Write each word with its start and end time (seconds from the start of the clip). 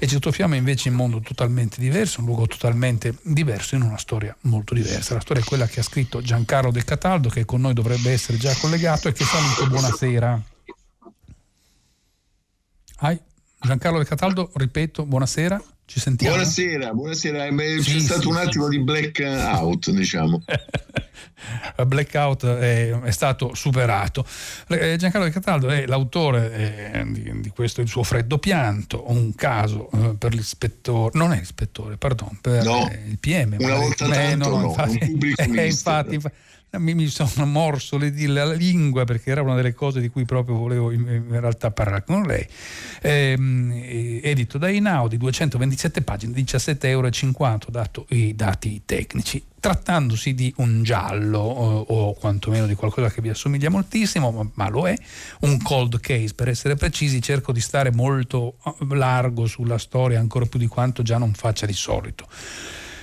e 0.00 0.06
ci 0.06 0.18
tuffiamo 0.20 0.54
invece 0.54 0.88
in 0.88 0.94
un 0.94 1.00
mondo 1.00 1.20
totalmente 1.20 1.80
diverso, 1.80 2.20
un 2.20 2.26
luogo 2.26 2.46
totalmente 2.46 3.16
diverso, 3.22 3.74
in 3.74 3.82
una 3.82 3.98
storia 3.98 4.36
molto 4.42 4.72
diversa. 4.72 5.14
La 5.14 5.20
storia 5.20 5.42
è 5.42 5.44
quella 5.44 5.66
che 5.66 5.80
ha 5.80 5.82
scritto 5.82 6.22
Giancarlo 6.22 6.70
Del 6.70 6.84
Cataldo, 6.84 7.28
che 7.28 7.44
con 7.44 7.60
noi 7.60 7.74
dovrebbe 7.74 8.12
essere 8.12 8.38
già 8.38 8.54
collegato 8.54 9.08
e 9.08 9.12
che 9.12 9.24
saluto. 9.24 9.66
Buonasera. 9.66 10.42
Hai? 13.00 13.20
Giancarlo 13.60 13.98
Del 13.98 14.06
Cataldo, 14.06 14.50
ripeto, 14.54 15.04
buonasera. 15.04 15.60
Ci 15.84 16.00
sentiamo. 16.00 16.36
Buonasera, 16.36 16.92
buonasera. 16.92 17.48
C'è 17.48 17.80
sì, 17.80 18.00
stato 18.00 18.20
sì, 18.20 18.26
un 18.28 18.36
attimo 18.36 18.64
sì. 18.64 18.70
di 18.76 18.84
blackout, 18.84 19.90
diciamo. 19.90 20.42
blackout 21.86 22.46
è, 22.46 22.90
è, 22.90 23.10
stato 23.10 23.54
superato. 23.54 24.24
Eh, 24.68 24.96
Giancarlo 24.96 25.26
De 25.26 25.32
Cataldo 25.32 25.68
è 25.70 25.86
l'autore 25.86 26.92
eh, 26.92 27.04
di, 27.10 27.40
di, 27.40 27.48
questo 27.48 27.80
Il 27.80 27.88
suo 27.88 28.02
freddo 28.02 28.38
pianto, 28.38 29.10
un 29.10 29.34
caso 29.34 29.90
eh, 29.92 30.14
per 30.16 30.34
l'ispettore, 30.34 31.18
non 31.18 31.32
è 31.32 31.38
l'ispettore, 31.38 31.96
pardon, 31.96 32.38
per 32.40 32.62
no, 32.64 32.88
il 33.06 33.18
PM. 33.18 33.56
Una 33.58 33.76
volta 33.76 34.08
tanto 34.08 34.56
no, 34.56 34.66
infatti, 34.66 34.98
infatti, 35.66 36.14
infatti 36.14 36.36
mi, 36.76 36.94
mi 36.94 37.06
sono 37.06 37.46
morso 37.46 37.96
le, 37.96 38.12
la 38.26 38.52
lingua 38.52 39.04
perché 39.04 39.30
era 39.30 39.40
una 39.40 39.54
delle 39.54 39.72
cose 39.72 40.00
di 40.00 40.10
cui 40.10 40.26
proprio 40.26 40.56
volevo 40.56 40.90
in, 40.90 41.00
in 41.00 41.40
realtà 41.40 41.70
parlare 41.70 42.04
con 42.04 42.22
lei. 42.22 42.46
Ehm, 43.00 43.72
edito 44.22 44.58
da 44.58 44.68
Inaudi, 44.68 45.16
227 45.16 46.02
pagine, 46.02 46.38
17,50 46.38 46.86
euro, 46.86 47.08
dato 47.70 48.06
i 48.10 48.34
dati 48.34 48.82
tecnici. 48.84 49.42
Trattandosi 49.60 50.34
di 50.34 50.52
un 50.58 50.84
giallo 50.84 51.40
o, 51.40 51.80
o 51.80 52.14
quantomeno 52.14 52.66
di 52.66 52.74
qualcosa 52.74 53.10
che 53.10 53.20
vi 53.20 53.30
assomiglia 53.30 53.70
moltissimo, 53.70 54.30
ma, 54.30 54.48
ma 54.54 54.68
lo 54.68 54.86
è, 54.86 54.96
un 55.40 55.60
cold 55.62 55.98
case 56.00 56.34
per 56.34 56.48
essere 56.48 56.76
precisi, 56.76 57.20
cerco 57.20 57.52
di 57.52 57.60
stare 57.60 57.90
molto 57.90 58.58
largo 58.90 59.46
sulla 59.46 59.78
storia, 59.78 60.20
ancora 60.20 60.44
più 60.44 60.58
di 60.58 60.68
quanto 60.68 61.02
già 61.02 61.18
non 61.18 61.32
faccia 61.32 61.66
di 61.66 61.72
solito. 61.72 62.28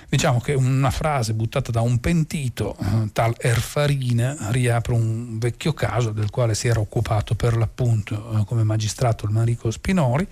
Diciamo 0.08 0.40
che 0.40 0.54
una 0.54 0.91
frase 0.91 1.34
buttata 1.34 1.71
da 1.71 1.82
un 1.82 1.99
pentito, 1.99 2.77
eh, 2.79 3.10
tal 3.12 3.35
Erfarina, 3.38 4.38
riapre 4.52 4.93
un 4.93 5.38
vecchio 5.40 5.74
caso 5.74 6.12
del 6.12 6.29
quale 6.29 6.55
si 6.55 6.68
era 6.68 6.79
occupato 6.79 7.35
per 7.35 7.57
l'appunto 7.57 8.40
eh, 8.40 8.46
come 8.46 8.63
magistrato 8.63 9.26
il 9.26 9.32
Marico 9.32 9.71
Spinori 9.71 10.27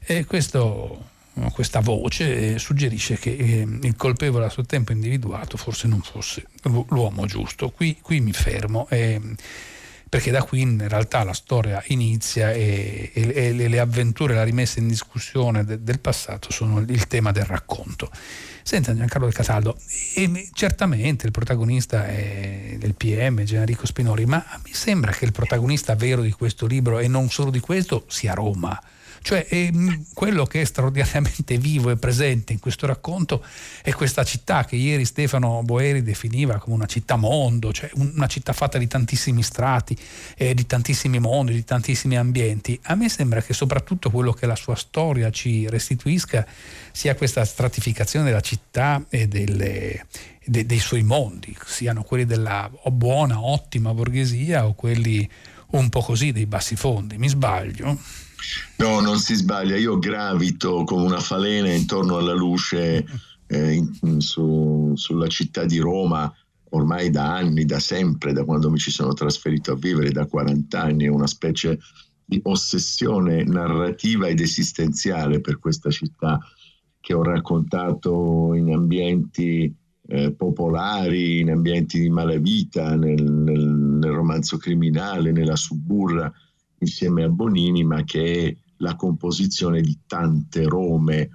e 0.00 0.24
questo, 0.24 1.10
questa 1.52 1.80
voce 1.80 2.58
suggerisce 2.58 3.18
che 3.18 3.30
eh, 3.30 3.66
il 3.82 3.96
colpevole 3.96 4.46
a 4.46 4.48
suo 4.48 4.64
tempo 4.64 4.92
individuato 4.92 5.56
forse 5.56 5.86
non 5.86 6.00
fosse 6.00 6.46
l'uomo 6.88 7.26
giusto. 7.26 7.70
Qui, 7.70 7.98
qui 8.00 8.20
mi 8.20 8.32
fermo. 8.32 8.86
Eh, 8.88 9.20
perché 10.12 10.30
da 10.30 10.42
qui 10.42 10.60
in 10.60 10.86
realtà 10.88 11.24
la 11.24 11.32
storia 11.32 11.82
inizia 11.86 12.52
e, 12.52 13.12
e, 13.14 13.32
e 13.34 13.52
le 13.66 13.80
avventure, 13.80 14.34
la 14.34 14.42
rimessa 14.42 14.78
in 14.78 14.86
discussione 14.86 15.64
de, 15.64 15.82
del 15.82 16.00
passato 16.00 16.52
sono 16.52 16.80
il 16.80 17.06
tema 17.06 17.32
del 17.32 17.46
racconto. 17.46 18.10
Senta 18.62 18.94
Giancarlo 18.94 19.24
Del 19.24 19.34
Cataldo, 19.34 19.74
e 20.14 20.50
certamente 20.52 21.24
il 21.24 21.32
protagonista 21.32 22.06
è 22.06 22.76
del 22.78 22.94
PM, 22.94 23.42
Generico 23.44 23.86
Spinori, 23.86 24.26
ma 24.26 24.44
mi 24.62 24.74
sembra 24.74 25.12
che 25.12 25.24
il 25.24 25.32
protagonista 25.32 25.94
vero 25.94 26.20
di 26.20 26.32
questo 26.32 26.66
libro 26.66 26.98
e 26.98 27.08
non 27.08 27.30
solo 27.30 27.50
di 27.50 27.60
questo 27.60 28.04
sia 28.08 28.34
Roma. 28.34 28.78
Cioè 29.22 29.46
ehm, 29.48 30.06
quello 30.12 30.44
che 30.44 30.60
è 30.60 30.64
straordinariamente 30.64 31.56
vivo 31.56 31.90
e 31.90 31.96
presente 31.96 32.52
in 32.52 32.58
questo 32.58 32.86
racconto 32.86 33.44
è 33.82 33.92
questa 33.92 34.24
città 34.24 34.64
che 34.64 34.76
ieri 34.76 35.04
Stefano 35.04 35.62
Boeri 35.62 36.02
definiva 36.02 36.58
come 36.58 36.74
una 36.74 36.86
città 36.86 37.16
mondo, 37.16 37.72
cioè 37.72 37.90
una 37.94 38.26
città 38.26 38.52
fatta 38.52 38.78
di 38.78 38.88
tantissimi 38.88 39.42
strati, 39.42 39.96
eh, 40.36 40.54
di 40.54 40.66
tantissimi 40.66 41.20
mondi, 41.20 41.52
di 41.52 41.64
tantissimi 41.64 42.16
ambienti. 42.16 42.78
A 42.84 42.96
me 42.96 43.08
sembra 43.08 43.40
che 43.42 43.54
soprattutto 43.54 44.10
quello 44.10 44.32
che 44.32 44.46
la 44.46 44.56
sua 44.56 44.74
storia 44.74 45.30
ci 45.30 45.68
restituisca 45.68 46.44
sia 46.90 47.14
questa 47.14 47.44
stratificazione 47.44 48.24
della 48.24 48.40
città 48.40 49.04
e 49.08 49.28
delle, 49.28 50.06
de, 50.44 50.66
dei 50.66 50.80
suoi 50.80 51.04
mondi, 51.04 51.56
siano 51.64 52.02
quelli 52.02 52.24
della 52.24 52.70
buona, 52.90 53.40
ottima 53.40 53.94
borghesia 53.94 54.66
o 54.66 54.74
quelli 54.74 55.28
un 55.72 55.88
po' 55.88 56.02
così 56.02 56.32
dei 56.32 56.46
bassi 56.46 56.76
fondi. 56.76 57.16
Mi 57.18 57.28
sbaglio? 57.28 57.98
No, 58.76 59.00
non 59.00 59.18
si 59.18 59.34
sbaglia. 59.34 59.76
Io 59.76 59.98
gravito 59.98 60.84
come 60.84 61.04
una 61.04 61.20
falena 61.20 61.72
intorno 61.72 62.16
alla 62.16 62.34
luce 62.34 63.04
eh, 63.46 63.72
in, 63.72 64.20
su, 64.20 64.92
sulla 64.94 65.28
città 65.28 65.64
di 65.64 65.78
Roma 65.78 66.32
ormai 66.74 67.10
da 67.10 67.34
anni, 67.34 67.64
da 67.64 67.78
sempre, 67.78 68.32
da 68.32 68.44
quando 68.44 68.70
mi 68.70 68.78
ci 68.78 68.90
sono 68.90 69.12
trasferito 69.12 69.72
a 69.72 69.76
vivere, 69.76 70.10
da 70.10 70.26
40 70.26 70.80
anni, 70.80 71.06
una 71.06 71.26
specie 71.26 71.78
di 72.24 72.40
ossessione 72.44 73.44
narrativa 73.44 74.26
ed 74.26 74.40
esistenziale 74.40 75.40
per 75.40 75.58
questa 75.58 75.90
città 75.90 76.38
che 76.98 77.12
ho 77.12 77.22
raccontato 77.22 78.54
in 78.54 78.72
ambienti 78.72 79.74
eh, 80.06 80.32
popolari, 80.32 81.40
in 81.40 81.50
ambienti 81.50 82.00
di 82.00 82.08
malavita, 82.08 82.94
nel, 82.94 83.22
nel, 83.22 83.66
nel 83.66 84.10
romanzo 84.10 84.56
criminale, 84.56 85.32
nella 85.32 85.56
suburra 85.56 86.32
insieme 86.82 87.24
a 87.24 87.28
Bonini, 87.28 87.84
ma 87.84 88.04
che 88.04 88.48
è 88.48 88.56
la 88.78 88.96
composizione 88.96 89.80
di 89.80 90.00
tante 90.06 90.64
Rome. 90.64 91.30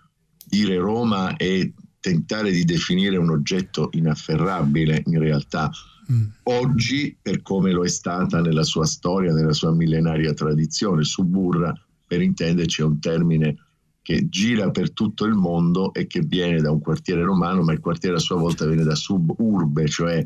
Dire 0.46 0.78
Roma 0.78 1.36
è 1.36 1.70
tentare 2.00 2.52
di 2.52 2.64
definire 2.64 3.18
un 3.18 3.32
oggetto 3.32 3.90
inafferrabile 3.94 5.04
in 5.08 5.20
realtà. 5.20 5.70
Mm. 6.12 6.24
Oggi, 6.44 7.18
per 7.22 7.42
come 7.42 7.72
lo 7.72 7.84
è 7.84 7.90
stata 7.90 8.40
nella 8.42 8.64
sua 8.64 8.86
storia, 8.86 9.34
nella 9.34 9.54
sua 9.54 9.74
millenaria 9.74 10.34
tradizione, 10.34 11.04
suburra, 11.04 11.74
per 12.06 12.22
intenderci, 12.22 12.82
è 12.82 12.86
un 12.86 13.00
termine 13.00 13.56
che 14.02 14.30
gira 14.30 14.72
per 14.72 14.94
tutto 14.94 15.26
il 15.26 15.34
mondo 15.34 15.94
e 15.94 16.08
che 16.08 16.22
viene 16.22 16.62
da 16.62 16.72
un 16.72 16.80
quartiere 16.80 17.24
romano, 17.24 17.62
ma 17.62 17.74
il 17.74 17.82
quartiere 17.82 18.16
a 18.16 18.20
sua 18.20 18.38
volta 18.38 18.66
viene 18.66 18.84
da 18.84 18.96
suburbe, 18.96 19.86
cioè 19.90 20.24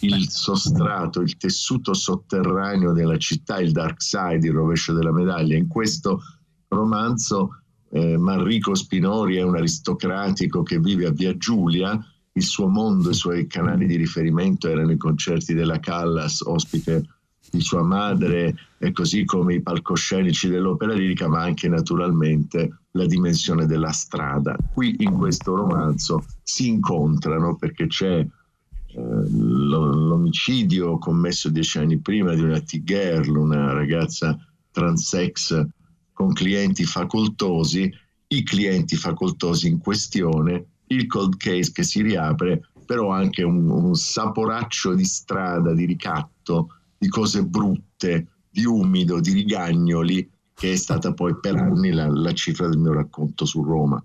il 0.00 0.28
sostrato, 0.28 1.20
il 1.20 1.36
tessuto 1.36 1.94
sotterraneo 1.94 2.92
della 2.92 3.16
città, 3.16 3.58
il 3.60 3.72
dark 3.72 4.00
side, 4.02 4.46
il 4.46 4.52
rovescio 4.52 4.92
della 4.92 5.12
medaglia. 5.12 5.56
In 5.56 5.66
questo 5.66 6.20
romanzo 6.68 7.62
eh, 7.90 8.16
Manrico 8.16 8.74
Spinori 8.74 9.36
è 9.36 9.42
un 9.42 9.56
aristocratico 9.56 10.62
che 10.62 10.78
vive 10.78 11.06
a 11.06 11.10
Via 11.10 11.36
Giulia, 11.36 11.98
il 12.32 12.44
suo 12.44 12.68
mondo, 12.68 13.10
i 13.10 13.14
suoi 13.14 13.46
canali 13.48 13.86
di 13.86 13.96
riferimento 13.96 14.68
erano 14.68 14.92
i 14.92 14.96
concerti 14.96 15.54
della 15.54 15.80
Callas, 15.80 16.40
ospite 16.42 17.02
di 17.50 17.60
sua 17.60 17.82
madre, 17.82 18.54
e 18.78 18.92
così 18.92 19.24
come 19.24 19.54
i 19.54 19.62
palcoscenici 19.62 20.48
dell'opera 20.48 20.92
lirica, 20.92 21.28
ma 21.28 21.42
anche 21.42 21.68
naturalmente 21.68 22.82
la 22.92 23.06
dimensione 23.06 23.66
della 23.66 23.90
strada. 23.90 24.56
Qui 24.72 24.96
in 24.98 25.12
questo 25.12 25.56
romanzo 25.56 26.24
si 26.42 26.68
incontrano 26.68 27.56
perché 27.56 27.86
c'è 27.86 28.24
l'omicidio 28.94 30.98
commesso 30.98 31.50
dieci 31.50 31.78
anni 31.78 31.98
prima 31.98 32.34
di 32.34 32.40
una 32.40 32.60
T-girl, 32.60 33.36
una 33.36 33.72
ragazza 33.72 34.38
transex 34.70 35.66
con 36.12 36.32
clienti 36.32 36.84
facoltosi, 36.84 37.92
i 38.28 38.42
clienti 38.42 38.96
facoltosi 38.96 39.68
in 39.68 39.78
questione, 39.78 40.66
il 40.88 41.06
cold 41.06 41.36
case 41.36 41.72
che 41.72 41.82
si 41.82 42.02
riapre, 42.02 42.70
però 42.84 43.10
anche 43.10 43.42
un, 43.42 43.68
un 43.68 43.94
saporaccio 43.94 44.94
di 44.94 45.04
strada, 45.04 45.74
di 45.74 45.84
ricatto, 45.84 46.74
di 46.96 47.08
cose 47.08 47.44
brutte, 47.44 48.26
di 48.50 48.64
umido, 48.64 49.20
di 49.20 49.32
rigagnoli, 49.32 50.28
che 50.54 50.72
è 50.72 50.76
stata 50.76 51.12
poi 51.12 51.38
per 51.38 51.54
anni 51.54 51.92
la, 51.92 52.08
la 52.08 52.32
cifra 52.32 52.68
del 52.68 52.78
mio 52.78 52.92
racconto 52.92 53.44
su 53.44 53.62
Roma. 53.62 54.02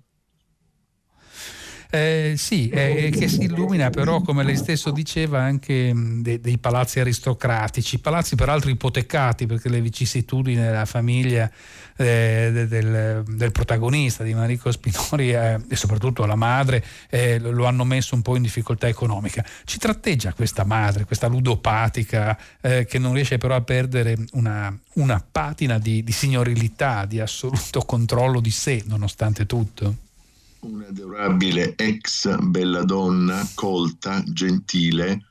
Eh, 1.95 2.33
sì, 2.37 2.69
eh, 2.69 3.13
che 3.15 3.27
si 3.27 3.43
illumina 3.43 3.91
però, 3.91 4.21
come 4.21 4.43
lei 4.43 4.55
stesso 4.55 4.89
diceva, 4.89 5.41
anche 5.41 5.93
de- 5.93 6.39
dei 6.39 6.57
palazzi 6.57 6.99
aristocratici, 6.99 7.99
palazzi 7.99 8.35
peraltro 8.35 8.71
ipotecati 8.71 9.45
perché 9.45 9.69
le 9.69 9.79
vicissitudini 9.79 10.59
della 10.59 10.85
famiglia 10.85 11.47
eh, 11.95 12.65
del, 12.67 13.23
del, 13.27 13.51
protagonista 13.51 14.23
di 14.23 14.33
Marico 14.33 14.71
Spinori 14.71 15.33
eh, 15.33 15.59
e 15.69 15.75
soprattutto 15.75 16.25
la 16.25 16.33
madre 16.33 16.83
eh, 17.11 17.37
lo 17.37 17.67
hanno 17.67 17.83
messo 17.83 18.15
un 18.15 18.23
po' 18.23 18.37
in 18.37 18.41
difficoltà 18.41 18.87
economica. 18.87 19.45
Ci 19.63 19.77
tratteggia 19.77 20.33
questa 20.33 20.63
madre, 20.63 21.05
questa 21.05 21.27
ludopatica 21.27 22.35
che 22.59 22.97
non 22.97 23.13
riesce 23.13 23.37
però 23.37 23.53
a 23.53 23.61
perdere 23.61 24.17
una, 24.31 24.75
una 24.93 25.23
patina 25.31 25.77
di, 25.77 26.03
di 26.03 26.11
signorilità, 26.11 27.05
di 27.05 27.19
assoluto 27.19 27.81
controllo 27.81 28.39
di 28.39 28.49
sé 28.49 28.81
nonostante 28.87 29.45
tutto 29.45 30.02
un'adorabile 30.63 31.75
ex 31.75 32.37
bella 32.41 32.83
donna, 32.83 33.47
colta, 33.53 34.23
gentile, 34.25 35.25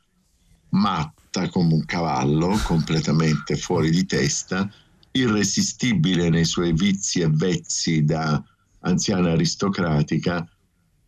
matta 0.70 1.48
come 1.48 1.74
un 1.74 1.84
cavallo, 1.84 2.60
completamente 2.64 3.56
fuori 3.56 3.90
di 3.90 4.04
testa, 4.04 4.70
irresistibile 5.12 6.28
nei 6.28 6.44
suoi 6.44 6.72
vizi 6.72 7.20
e 7.20 7.28
vezzi 7.28 8.04
da 8.04 8.42
anziana 8.80 9.32
aristocratica, 9.32 10.46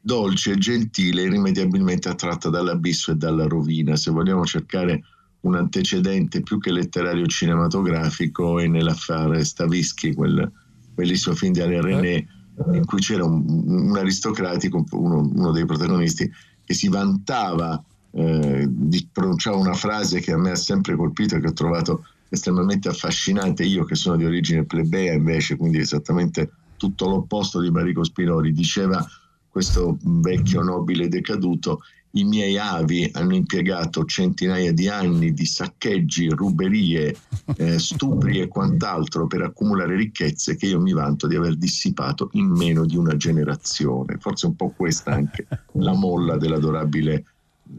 dolce 0.01 0.53
e 0.53 0.59
gentile, 0.59 1.23
irrimediabilmente 1.23 2.09
attratta 2.09 2.49
dall'abisso 2.49 3.13
e 3.13 3.17
dalla 3.17 3.47
rovina. 3.47 3.97
Se 3.97 4.11
vogliamo 4.11 4.45
cercare 4.45 5.03
un 5.41 5.57
antecedente 5.57 6.43
più 6.43 6.59
che 6.59 6.73
letterario 6.73 7.27
cinematografico 7.27 8.59
è 8.59 8.67
nell'affare 8.67 9.45
Stavischi, 9.45 10.15
quel 10.15 10.51
bellissimo 10.95 11.35
film 11.35 11.53
di 11.53 11.61
Alain 11.61 11.83
René 11.83 12.34
in 12.73 12.85
cui 12.85 13.01
c'era 13.01 13.25
un, 13.25 13.45
un 13.47 13.97
aristocratico, 13.97 14.85
uno, 14.93 15.31
uno, 15.35 15.51
dei 15.53 15.65
protagonisti, 15.65 16.31
che 16.65 16.75
si 16.75 16.89
vantava 16.89 17.83
eh, 18.13 18.67
di 18.69 19.09
pronunciare 19.13 19.57
una 19.57 19.75
frase 19.75 20.21
che 20.21 20.33
a 20.33 20.39
me 20.39 20.53
ha 20.53 20.57
sempre 20.57 20.97
colpito 20.97 21.37
e 21.37 21.41
che 21.41 21.49
ho 21.49 21.53
trovato 21.53 22.07
estremamente 22.29 22.89
affascinante. 22.89 23.65
Io 23.65 23.85
che 23.85 23.95
sono 23.95 24.17
di 24.17 24.25
origine 24.25 24.65
plebea 24.65 25.13
invece, 25.13 25.57
quindi 25.57 25.79
esattamente 25.79 26.51
tutto 26.77 27.09
l'opposto 27.09 27.61
di 27.61 27.71
Marico 27.71 28.05
Spinori, 28.05 28.53
diceva 28.53 29.05
questo 29.49 29.99
vecchio 30.03 30.63
nobile 30.63 31.09
decaduto, 31.09 31.81
i 32.15 32.25
miei 32.25 32.59
avi 32.59 33.09
hanno 33.13 33.35
impiegato 33.35 34.05
centinaia 34.05 34.73
di 34.73 34.89
anni 34.89 35.33
di 35.33 35.47
saccheggi, 35.47 36.29
ruberie, 36.29 37.17
eh, 37.57 37.79
stupri 37.79 38.41
e 38.41 38.49
quant'altro 38.49 39.27
per 39.27 39.43
accumulare 39.43 39.97
ricchezze 39.97 40.57
che 40.57 40.67
io 40.67 40.81
mi 40.81 40.93
vanto 40.93 41.27
di 41.27 41.37
aver 41.37 41.57
dissipato 41.57 42.31
in 42.33 42.47
meno 42.47 42.85
di 42.85 42.97
una 42.97 43.17
generazione. 43.17 44.19
Forse 44.19 44.47
un 44.47 44.57
po' 44.57 44.73
questa 44.77 45.13
anche 45.13 45.47
la 45.73 45.93
molla 45.93 46.37
dell'adorabile 46.37 47.25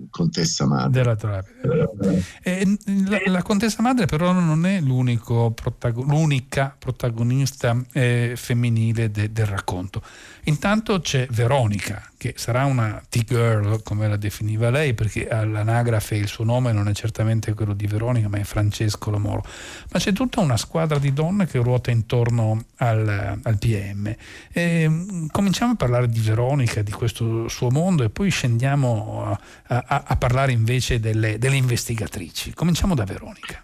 contessa 0.09 0.65
madre. 0.65 1.01
Eh, 2.41 2.77
la, 3.07 3.21
la, 3.25 3.41
contessa 3.43 3.81
madre 3.81 4.05
però 4.05 4.31
non 4.31 4.65
è 4.65 4.81
protago- 5.53 6.03
l'unica 6.03 6.75
protagonista 6.77 7.79
eh, 7.91 8.33
femminile 8.35 9.11
de- 9.11 9.31
del 9.31 9.45
racconto. 9.45 10.01
Intanto 10.47 10.99
c'è 10.99 11.25
Veronica, 11.31 12.07
che 12.17 12.35
sarà 12.37 12.65
una 12.65 13.01
T-girl, 13.09 13.81
come 13.81 14.07
la 14.07 14.15
definiva 14.15 14.69
lei, 14.69 14.93
perché 14.93 15.27
all'anagrafe 15.27 16.15
il 16.15 16.27
suo 16.27 16.43
nome 16.43 16.71
non 16.71 16.87
è 16.87 16.93
certamente 16.93 17.53
quello 17.55 17.73
di 17.73 17.87
Veronica, 17.87 18.27
ma 18.27 18.37
è 18.37 18.43
Francesco 18.43 19.09
Lamoro. 19.09 19.43
Ma 19.91 19.97
c'è 19.97 20.13
tutta 20.13 20.41
una 20.41 20.57
squadra 20.57 20.99
di 20.99 21.13
donne 21.13 21.47
che 21.47 21.57
ruota 21.57 21.89
intorno 21.89 22.65
al, 22.77 23.39
al 23.41 23.57
PM. 23.57 24.15
E, 24.51 25.05
cominciamo 25.31 25.71
a 25.71 25.75
parlare 25.75 26.09
di 26.09 26.19
Veronica, 26.19 26.83
di 26.83 26.91
questo 26.91 27.47
suo 27.47 27.71
mondo, 27.71 28.03
e 28.03 28.09
poi 28.09 28.29
scendiamo 28.29 29.37
a, 29.67 29.83
a, 29.87 30.03
a 30.05 30.15
parlare 30.15 30.51
invece 30.51 30.99
delle, 30.99 31.39
delle 31.39 31.55
investigatrici. 31.55 32.53
Cominciamo 32.53 32.93
da 32.93 33.03
Veronica. 33.03 33.63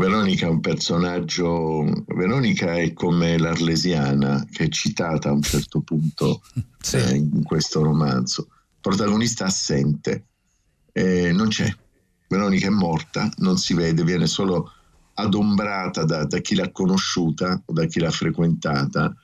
Veronica 0.00 0.46
è 0.46 0.48
un 0.48 0.60
personaggio, 0.60 1.84
Veronica 2.06 2.74
è 2.74 2.94
come 2.94 3.36
l'Arlesiana 3.36 4.46
che 4.50 4.64
è 4.64 4.68
citata 4.68 5.28
a 5.28 5.32
un 5.32 5.42
certo 5.42 5.82
punto 5.82 6.40
sì. 6.80 6.96
eh, 6.96 7.16
in 7.16 7.42
questo 7.42 7.82
romanzo, 7.82 8.48
protagonista 8.80 9.44
assente, 9.44 10.24
eh, 10.92 11.32
non 11.32 11.48
c'è, 11.48 11.70
Veronica 12.28 12.68
è 12.68 12.70
morta, 12.70 13.30
non 13.38 13.58
si 13.58 13.74
vede, 13.74 14.02
viene 14.02 14.26
solo 14.26 14.72
adombrata 15.14 16.04
da, 16.04 16.24
da 16.24 16.38
chi 16.38 16.54
l'ha 16.54 16.72
conosciuta 16.72 17.60
o 17.62 17.70
da 17.70 17.84
chi 17.84 18.00
l'ha 18.00 18.10
frequentata 18.10 19.14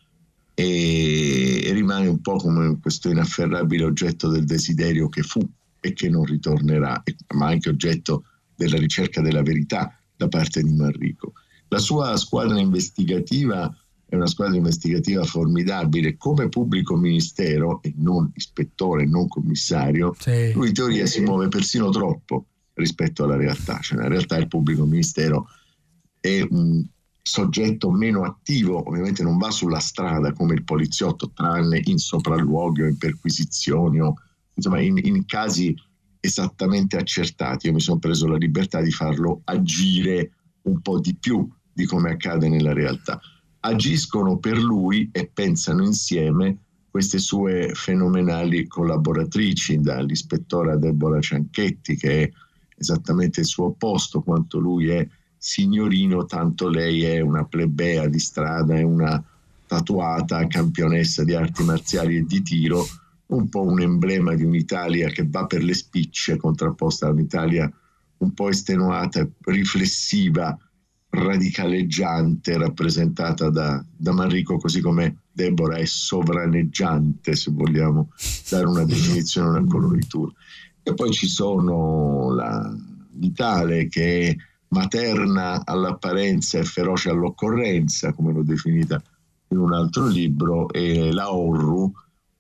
e, 0.53 1.63
e 1.65 1.73
rimane 1.73 2.07
un 2.07 2.21
po' 2.21 2.37
come 2.37 2.79
questo 2.81 3.09
inafferrabile 3.09 3.85
oggetto 3.85 4.29
del 4.29 4.45
desiderio 4.45 5.09
che 5.09 5.23
fu 5.23 5.41
e 5.81 5.95
che 5.95 6.11
non 6.11 6.25
ritornerà, 6.25 7.03
ma 7.35 7.47
anche 7.47 7.71
oggetto 7.71 8.25
della 8.55 8.77
ricerca 8.77 9.23
della 9.23 9.43
verità 9.43 9.96
da 10.17 10.29
parte 10.29 10.63
di 10.63 10.73
Manrico. 10.73 11.33
La 11.69 11.79
sua 11.79 12.17
squadra 12.17 12.59
investigativa 12.59 13.75
è 14.09 14.15
una 14.15 14.29
squadra 14.29 14.57
investigativa 14.57 15.25
formidabile 15.25 16.17
come 16.17 16.49
pubblico 16.49 16.97
ministero 16.97 17.83
e 17.83 17.93
non 17.97 18.31
ispettore, 18.35 19.05
non 19.05 19.27
commissario. 19.27 20.15
Sì. 20.19 20.53
Lui 20.53 20.69
in 20.69 20.75
teoria 20.75 21.07
si 21.07 21.21
muove 21.21 21.49
persino 21.49 21.91
troppo 21.91 22.47
rispetto 22.75 23.25
alla 23.25 23.37
realtà, 23.37 23.81
cioè 23.81 24.03
in 24.03 24.09
realtà 24.09 24.37
il 24.37 24.49
pubblico 24.49 24.85
ministero 24.85 25.49
è 26.21 26.47
un 26.51 26.85
soggetto 27.21 27.91
meno 27.91 28.23
attivo, 28.25 28.87
ovviamente 28.87 29.25
non 29.25 29.37
va 29.39 29.51
sulla 29.51 29.81
strada 29.81 30.33
come 30.33 30.55
il 30.55 30.63
poliziotto, 30.63 31.33
tranne 31.33 31.81
in 31.85 31.99
sopralluoghi 31.99 32.83
o 32.83 32.87
in 32.87 32.99
perquisizioni 32.99 34.01
o 34.01 34.15
insomma 34.55 34.81
in, 34.81 34.99
in 35.03 35.25
casi 35.27 35.75
esattamente 36.27 36.97
accertati. 36.97 37.67
Io 37.67 37.73
mi 37.73 37.81
sono 37.81 37.99
preso 37.99 38.27
la 38.27 38.37
libertà 38.37 38.81
di 38.81 38.91
farlo 38.91 39.41
agire 39.45 40.33
un 40.63 40.81
po' 40.81 41.01
di 41.01 41.15
più 41.15 41.49
di 41.73 41.85
come 41.85 42.11
accade 42.11 42.49
nella 42.49 42.73
realtà. 42.73 43.21
Agiscono 43.61 44.39
per 44.39 44.59
lui 44.59 45.09
e 45.13 45.31
pensano 45.33 45.85
insieme 45.85 46.59
queste 46.91 47.19
sue 47.19 47.73
fenomenali 47.75 48.67
collaboratrici, 48.67 49.81
dall'ispettore 49.81 50.79
Deborah 50.79 51.21
Cianchetti, 51.21 51.97
che 51.97 52.23
è 52.23 52.31
esattamente 52.79 53.41
il 53.41 53.47
suo 53.47 53.67
opposto, 53.67 54.23
quanto 54.23 54.59
lui 54.59 54.89
è 54.89 55.07
signorino, 55.37 56.25
tanto 56.25 56.69
lei 56.69 57.03
è 57.03 57.21
una 57.21 57.45
plebea 57.45 58.09
di 58.09 58.19
strada, 58.19 58.77
è 58.77 58.83
una 58.83 59.23
tatuata 59.67 60.47
campionessa 60.47 61.23
di 61.25 61.35
arti 61.35 61.65
marziali 61.65 62.17
e 62.17 62.25
di 62.25 62.41
tiro, 62.41 62.87
un 63.29 63.49
po' 63.49 63.63
un 63.63 63.81
emblema 63.81 64.35
di 64.35 64.45
un'Italia 64.45 65.09
che 65.09 65.27
va 65.29 65.47
per 65.47 65.63
le 65.63 65.75
spicce, 65.75 66.37
contrapposta 66.37 67.07
a 67.07 67.11
un'Italia 67.11 67.71
un 68.19 68.33
po' 68.33 68.49
estenuata, 68.49 69.29
riflessiva, 69.43 70.57
radicaleggiante, 71.09 72.57
rappresentata 72.57 73.51
da, 73.51 73.85
da 73.97 74.13
Manrico, 74.13 74.59
così 74.59 74.81
come 74.81 75.23
Deborah 75.33 75.77
è 75.77 75.85
sovraneggiante, 75.85 77.35
se 77.35 77.51
vogliamo 77.53 78.11
dare 78.49 78.67
una 78.67 78.85
definizione, 78.85 79.59
una 79.59 79.67
coloritura. 79.67 80.33
E 80.83 80.95
poi 80.95 81.13
ci 81.13 81.27
sono 81.27 82.33
la 82.33 82.75
Vitale 83.19 83.89
che 83.89 84.29
è 84.29 84.37
materna 84.69 85.65
all'apparenza 85.65 86.59
e 86.59 86.65
feroce 86.65 87.09
all'occorrenza, 87.09 88.13
come 88.13 88.33
l'ho 88.33 88.43
definita 88.43 89.03
in 89.49 89.59
un 89.59 89.73
altro 89.73 90.07
libro, 90.07 90.71
e 90.71 91.13
la 91.13 91.33
Orru, 91.33 91.93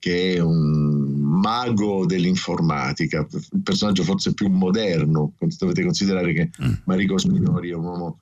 che 0.07 0.35
è 0.35 0.39
un 0.39 1.19
mago 1.19 2.07
dell'informatica, 2.07 3.27
il 3.29 3.61
personaggio 3.61 4.05
forse 4.05 4.35
più 4.35 4.49
moderno, 4.49 5.33
dovete 5.59 5.83
considerare 5.83 6.33
che 6.33 6.51
mm. 6.63 6.73
Marico 6.85 7.19
Spinori 7.19 7.71
è 7.71 7.75
un 7.75 7.85
uomo 7.87 8.19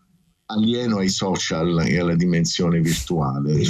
alieno 0.46 0.96
ai 0.96 1.10
social 1.10 1.86
e 1.86 1.98
alla 1.98 2.14
dimensione 2.14 2.80
virtuale, 2.80 3.60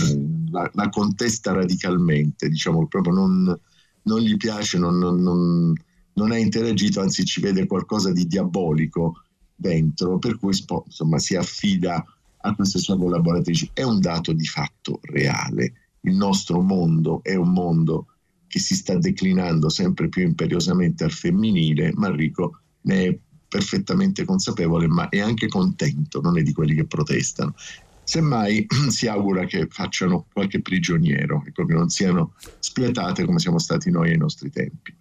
la, 0.52 0.70
la, 0.74 0.88
contesta 0.90 1.50
radicalmente, 1.50 2.48
diciamo 2.48 2.86
proprio 2.86 3.14
non, 3.14 3.58
non 4.02 4.20
gli 4.20 4.36
piace, 4.36 4.78
non, 4.78 4.96
non, 4.96 5.72
non, 6.12 6.30
ha 6.30 6.38
interagito, 6.38 7.00
anzi 7.00 7.24
ci 7.24 7.40
vede 7.40 7.66
qualcosa 7.66 8.12
di 8.12 8.28
diabolico 8.28 9.24
dentro, 9.56 10.18
per 10.18 10.38
cui 10.38 10.52
insomma, 10.86 11.18
si 11.18 11.34
affida 11.34 12.04
a 12.42 12.54
queste 12.54 12.78
sue 12.78 12.96
collaboratrici. 12.96 13.70
È 13.72 13.82
un 13.82 13.98
dato 13.98 14.32
di 14.32 14.46
fatto 14.46 15.00
reale 15.02 15.83
il 16.04 16.14
nostro 16.14 16.60
mondo 16.60 17.22
è 17.22 17.34
un 17.34 17.52
mondo 17.52 18.06
che 18.46 18.58
si 18.58 18.74
sta 18.74 18.96
declinando 18.96 19.68
sempre 19.68 20.08
più 20.08 20.22
imperiosamente 20.22 21.04
al 21.04 21.10
femminile, 21.10 21.92
Manrico 21.94 22.60
ne 22.82 23.04
è 23.04 23.18
perfettamente 23.48 24.24
consapevole, 24.24 24.86
ma 24.86 25.08
è 25.08 25.20
anche 25.20 25.48
contento, 25.48 26.20
non 26.20 26.38
è 26.38 26.42
di 26.42 26.52
quelli 26.52 26.74
che 26.74 26.86
protestano. 26.86 27.54
Semmai 28.02 28.66
si 28.90 29.06
augura 29.06 29.44
che 29.46 29.66
facciano 29.70 30.26
qualche 30.32 30.60
prigioniero, 30.60 31.42
ecco, 31.46 31.64
che 31.64 31.72
non 31.72 31.88
siano 31.88 32.34
spietate 32.58 33.24
come 33.24 33.38
siamo 33.38 33.58
stati 33.58 33.90
noi 33.90 34.10
ai 34.10 34.18
nostri 34.18 34.50
tempi. 34.50 34.94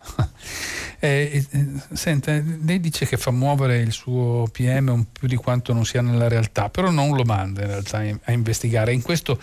Eh, 1.02 1.46
eh, 1.50 1.66
senta, 1.94 2.30
lei 2.32 2.78
dice 2.78 3.06
che 3.06 3.16
fa 3.16 3.30
muovere 3.30 3.78
il 3.78 3.90
suo 3.90 4.46
PM 4.52 4.88
un 4.88 5.06
più 5.10 5.26
di 5.26 5.36
quanto 5.36 5.72
non 5.72 5.86
sia 5.86 6.02
nella 6.02 6.28
realtà, 6.28 6.68
però 6.68 6.90
non 6.90 7.16
lo 7.16 7.24
manda 7.24 7.62
in 7.62 7.68
realtà 7.68 8.04
a 8.24 8.32
investigare. 8.32 8.92
In 8.92 9.00
questo 9.00 9.40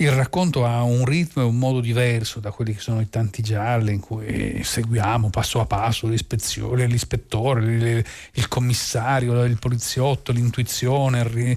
il 0.00 0.12
racconto 0.12 0.64
ha 0.64 0.82
un 0.82 1.04
ritmo 1.04 1.42
e 1.42 1.46
un 1.46 1.58
modo 1.58 1.80
diverso 1.80 2.38
da 2.38 2.52
quelli 2.52 2.74
che 2.74 2.80
sono 2.80 3.00
i 3.00 3.08
tanti 3.08 3.42
gialli 3.42 3.92
in 3.92 4.00
cui 4.00 4.62
seguiamo 4.62 5.28
passo 5.28 5.60
a 5.60 5.66
passo 5.66 6.06
l'ispezione, 6.06 6.86
l'ispettore, 6.86 8.04
il 8.32 8.48
commissario, 8.48 9.42
il 9.42 9.58
poliziotto, 9.58 10.30
l'intuizione, 10.30 11.56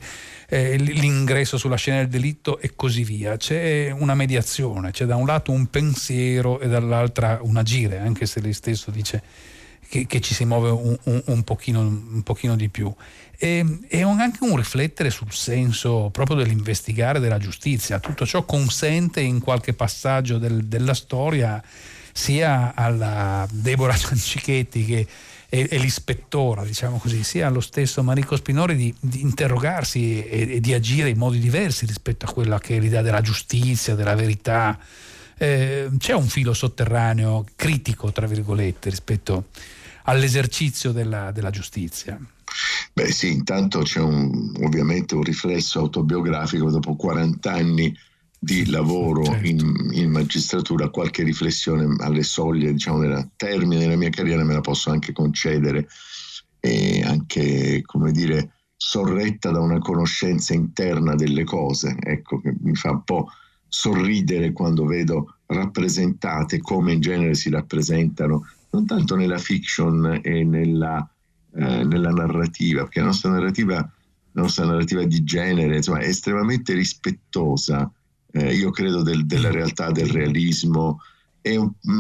eh, 0.50 0.76
l'ingresso 0.78 1.58
sulla 1.58 1.76
scena 1.76 2.00
del 2.00 2.08
delitto 2.08 2.58
e 2.60 2.72
così 2.76 3.04
via. 3.04 3.38
C'è 3.38 3.92
una 3.92 4.16
mediazione, 4.16 4.90
c'è 4.90 5.06
da 5.06 5.18
un 5.18 5.28
lato 5.28 5.52
un 5.52 5.68
pensiero 5.68 6.60
e 6.60 6.68
dall'altra 6.68 7.40
un 7.44 7.58
agire, 7.58 8.00
anche 8.00 8.26
se 8.26 8.42
lei 8.42 8.54
stesso 8.54 8.90
dice 8.90 9.22
che, 9.92 10.08
che 10.08 10.22
ci 10.22 10.34
si 10.34 10.46
muove 10.46 10.70
un, 10.70 10.98
un, 11.04 11.22
un, 11.26 11.44
pochino, 11.44 11.82
un 11.82 12.22
pochino 12.24 12.56
di 12.56 12.70
più 12.70 12.94
e, 13.38 13.80
e 13.90 14.02
anche 14.04 14.46
un 14.46 14.56
riflettere 14.56 15.10
sul 15.10 15.34
senso 15.34 16.08
proprio 16.14 16.38
dell'investigare 16.38 17.20
della 17.20 17.38
giustizia. 17.38 18.00
Tutto 18.00 18.26
ciò 18.26 18.46
consente 18.46 19.20
in 19.20 19.42
qualche 19.42 19.74
passaggio 19.74 20.38
del, 20.38 20.64
della 20.64 20.94
storia 20.94 21.62
sia 22.14 22.74
alla 22.74 23.46
Deborah 23.52 23.98
Ciancichetti 23.98 24.86
che 24.86 25.08
è, 25.50 25.68
è 25.68 25.78
l'ispettora, 25.78 26.64
diciamo 26.64 26.98
così, 26.98 27.22
sia 27.26 27.48
allo 27.48 27.60
stesso 27.60 28.02
Marico 28.02 28.38
Spinori 28.38 28.78
di, 28.78 28.96
di 28.98 29.20
interrogarsi 29.20 30.24
e, 30.24 30.56
e, 30.56 30.60
di 30.62 30.74
agire 30.74 31.10
in 31.10 31.18
modi 31.18 31.40
diversi 31.40 31.86
rispetto 31.86 32.26
a 32.26 32.32
quella 32.32 32.60
che 32.60 32.78
è 32.78 32.80
l'idea 32.80 33.02
della 33.02 33.20
giustizia, 33.20 33.96
della 33.96 34.16
verità. 34.16 34.80
Eh, 35.38 35.90
c'è 35.98 36.14
un 36.14 36.28
filo 36.28 36.54
sotterraneo 36.54 37.44
critico, 37.58 38.14
tra 38.14 38.26
virgolette, 38.26 38.90
rispetto 38.90 39.48
all'esercizio 40.04 40.92
della, 40.92 41.32
della 41.32 41.50
giustizia. 41.50 42.20
Beh 42.94 43.12
sì, 43.12 43.32
intanto 43.32 43.80
c'è 43.82 44.00
un, 44.00 44.54
ovviamente 44.62 45.16
un 45.16 45.24
riflesso 45.24 45.80
autobiografico 45.80 46.70
dopo 46.70 46.96
40 46.96 47.52
anni 47.52 47.96
di 48.38 48.66
lavoro 48.66 49.24
certo. 49.24 49.48
in, 49.48 49.90
in, 49.92 50.12
magistratura, 50.12 50.90
qualche 50.90 51.24
riflessione 51.24 51.96
alle 52.00 52.24
soglie 52.24 52.74
diciamo, 52.74 53.00
del 53.00 53.30
termine 53.36 53.78
della 53.78 53.96
mia 53.96 54.10
carriera 54.10 54.44
me 54.44 54.54
la 54.54 54.62
posso 54.62 54.90
anche 54.90 55.14
concedere 55.14 55.88
e 56.60 57.04
anche, 57.04 57.82
come 57.84 58.12
dire, 58.12 58.54
sorretta 58.76 59.52
da 59.52 59.60
una 59.60 59.78
conoscenza 59.78 60.54
interna 60.54 61.14
delle 61.14 61.44
cose, 61.44 61.96
ecco, 62.00 62.42
che 62.42 62.56
mi 62.62 62.76
fa 62.76 62.92
un 62.92 63.04
po' 63.04 63.30
sorridere 63.68 64.52
quando 64.54 64.86
vedo 64.86 65.36
rappresentate 65.46 66.60
come 66.60 66.94
in 66.94 67.00
genere 67.00 67.36
si 67.36 67.50
rappresentano, 67.50 68.48
non 68.72 68.86
tanto 68.86 69.16
nella 69.16 69.38
fiction 69.38 70.20
e 70.24 70.44
nella, 70.44 71.08
eh, 71.56 71.84
nella 71.84 72.12
narrativa, 72.12 72.84
perché 72.84 73.00
la 73.00 73.08
nostra 73.08 73.32
narrativa, 73.32 73.76
la 73.76 74.42
nostra 74.42 74.66
narrativa 74.66 75.04
di 75.04 75.24
genere 75.24 75.78
insomma, 75.78 76.00
è 76.00 76.08
estremamente 76.08 76.74
rispettosa 76.74 77.92
eh, 78.32 78.54
io 78.54 78.72
credo 78.72 79.02
del, 79.02 79.26
della 79.26 79.52
realtà, 79.52 79.92
del 79.92 80.10
realismo 80.10 81.02
e, 81.42 81.60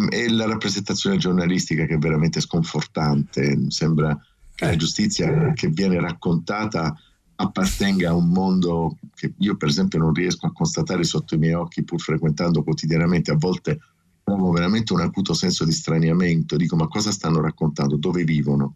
e, 0.09 0.29
la 0.29 0.45
rappresentazione 0.45 1.17
giornalistica 1.17 1.85
che 1.85 1.95
è 1.95 1.97
veramente 1.97 2.39
sconfortante. 2.39 3.69
Sembra 3.69 4.17
che 4.55 4.65
la 4.65 4.75
giustizia 4.75 5.51
che 5.53 5.67
viene 5.67 5.99
raccontata 5.99 6.95
appartenga 7.35 8.09
a 8.09 8.13
un 8.13 8.29
mondo 8.29 8.97
che 9.15 9.33
io 9.39 9.57
per 9.57 9.69
esempio 9.69 9.99
non 9.99 10.13
riesco 10.13 10.45
a 10.45 10.53
constatare 10.53 11.03
sotto 11.03 11.35
i 11.35 11.39
miei 11.39 11.53
occhi 11.53 11.83
pur 11.83 11.99
frequentando 11.99 12.63
quotidianamente. 12.63 13.31
A 13.31 13.37
volte 13.37 13.79
provo 14.23 14.51
veramente 14.51 14.93
un 14.93 15.01
acuto 15.01 15.33
senso 15.33 15.65
di 15.65 15.71
straniamento, 15.71 16.55
dico 16.55 16.75
ma 16.75 16.87
cosa 16.87 17.11
stanno 17.11 17.41
raccontando, 17.41 17.97
dove 17.97 18.23
vivono? 18.23 18.75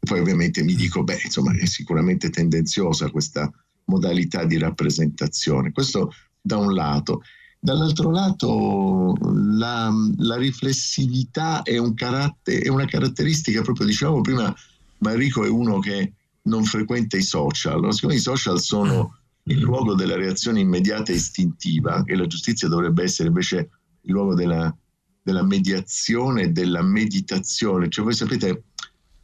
poi 0.00 0.18
ovviamente 0.18 0.62
mi 0.62 0.74
dico, 0.74 1.04
beh, 1.04 1.20
insomma, 1.24 1.54
è 1.54 1.66
sicuramente 1.66 2.30
tendenziosa 2.30 3.10
questa 3.10 3.50
modalità 3.84 4.44
di 4.44 4.56
rappresentazione. 4.58 5.72
Questo 5.72 6.12
da 6.40 6.56
un 6.56 6.72
lato. 6.72 7.22
Dall'altro 7.58 8.10
lato 8.10 9.14
la, 9.20 9.92
la 10.16 10.36
riflessività 10.36 11.62
è, 11.62 11.76
un 11.76 11.94
è, 12.42 12.68
una 12.68 12.86
caratteristica 12.86 13.60
proprio, 13.60 13.86
dicevamo 13.86 14.22
prima, 14.22 14.54
Marico 14.98 15.44
è 15.44 15.48
uno 15.48 15.78
che 15.78 16.14
non 16.42 16.64
frequenta 16.64 17.18
i 17.18 17.22
social, 17.22 17.92
siccome 17.92 18.14
i 18.14 18.20
social 18.20 18.58
sono 18.58 19.18
il 19.44 19.60
luogo 19.60 19.94
della 19.94 20.16
reazione 20.16 20.60
immediata 20.60 21.12
e 21.12 21.16
istintiva 21.16 22.02
e 22.06 22.16
la 22.16 22.26
giustizia 22.26 22.68
dovrebbe 22.68 23.02
essere 23.02 23.28
invece 23.28 23.68
il 24.02 24.12
luogo 24.12 24.34
della, 24.34 24.74
della 25.22 25.42
mediazione 25.42 26.52
della 26.52 26.82
meditazione. 26.82 27.88
Cioè 27.88 28.04
voi 28.04 28.14
sapete, 28.14 28.64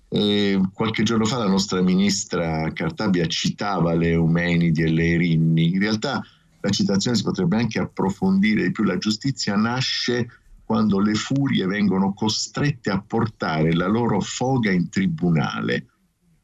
eh, 0.08 0.60
qualche 0.72 1.02
giorno 1.02 1.24
fa 1.24 1.38
la 1.38 1.48
nostra 1.48 1.80
ministra 1.82 2.70
Cartabia 2.72 3.26
citava 3.26 3.94
le 3.94 4.10
Eumenidi 4.10 4.82
e 4.82 4.90
le 4.90 5.08
Erinni, 5.10 5.72
in 5.72 5.80
realtà 5.80 6.22
la 6.60 6.70
citazione 6.70 7.16
si 7.16 7.22
potrebbe 7.22 7.56
anche 7.56 7.78
approfondire 7.78 8.62
di 8.62 8.70
più, 8.72 8.84
la 8.84 8.98
giustizia 8.98 9.56
nasce 9.56 10.28
quando 10.64 10.98
le 10.98 11.14
furie 11.14 11.66
vengono 11.66 12.12
costrette 12.12 12.90
a 12.90 13.00
portare 13.00 13.72
la 13.72 13.86
loro 13.86 14.20
foga 14.20 14.70
in 14.72 14.88
tribunale, 14.88 15.86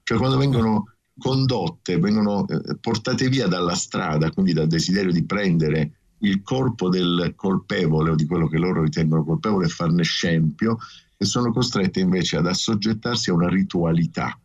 cioè 0.05 0.19
quando 0.19 0.37
vengono 0.37 0.93
condotte, 1.19 1.99
vengono 1.99 2.47
eh, 2.47 2.77
portate 2.81 3.29
via 3.29 3.49
dalla 3.49 3.75
strada, 3.75 4.31
quindi 4.31 4.53
dal 4.53 4.69
desiderio 4.69 5.13
di 5.13 5.25
prendere 5.25 6.02
il 6.23 6.43
corpo 6.43 6.89
del 6.89 7.35
colpevole 7.37 8.11
o 8.11 8.15
di 8.15 8.27
quello 8.27 8.49
che 8.49 8.59
loro 8.59 8.83
ritengono 8.83 9.25
colpevole 9.25 9.67
e 9.67 9.71
farne 9.71 10.03
scempio, 10.03 10.79
e 11.17 11.25
sono 11.25 11.53
costrette 11.53 12.01
invece 12.01 12.37
ad 12.37 12.47
assoggettarsi 12.47 13.31
a 13.31 13.35
una 13.35 13.49
ritualità 13.49 14.37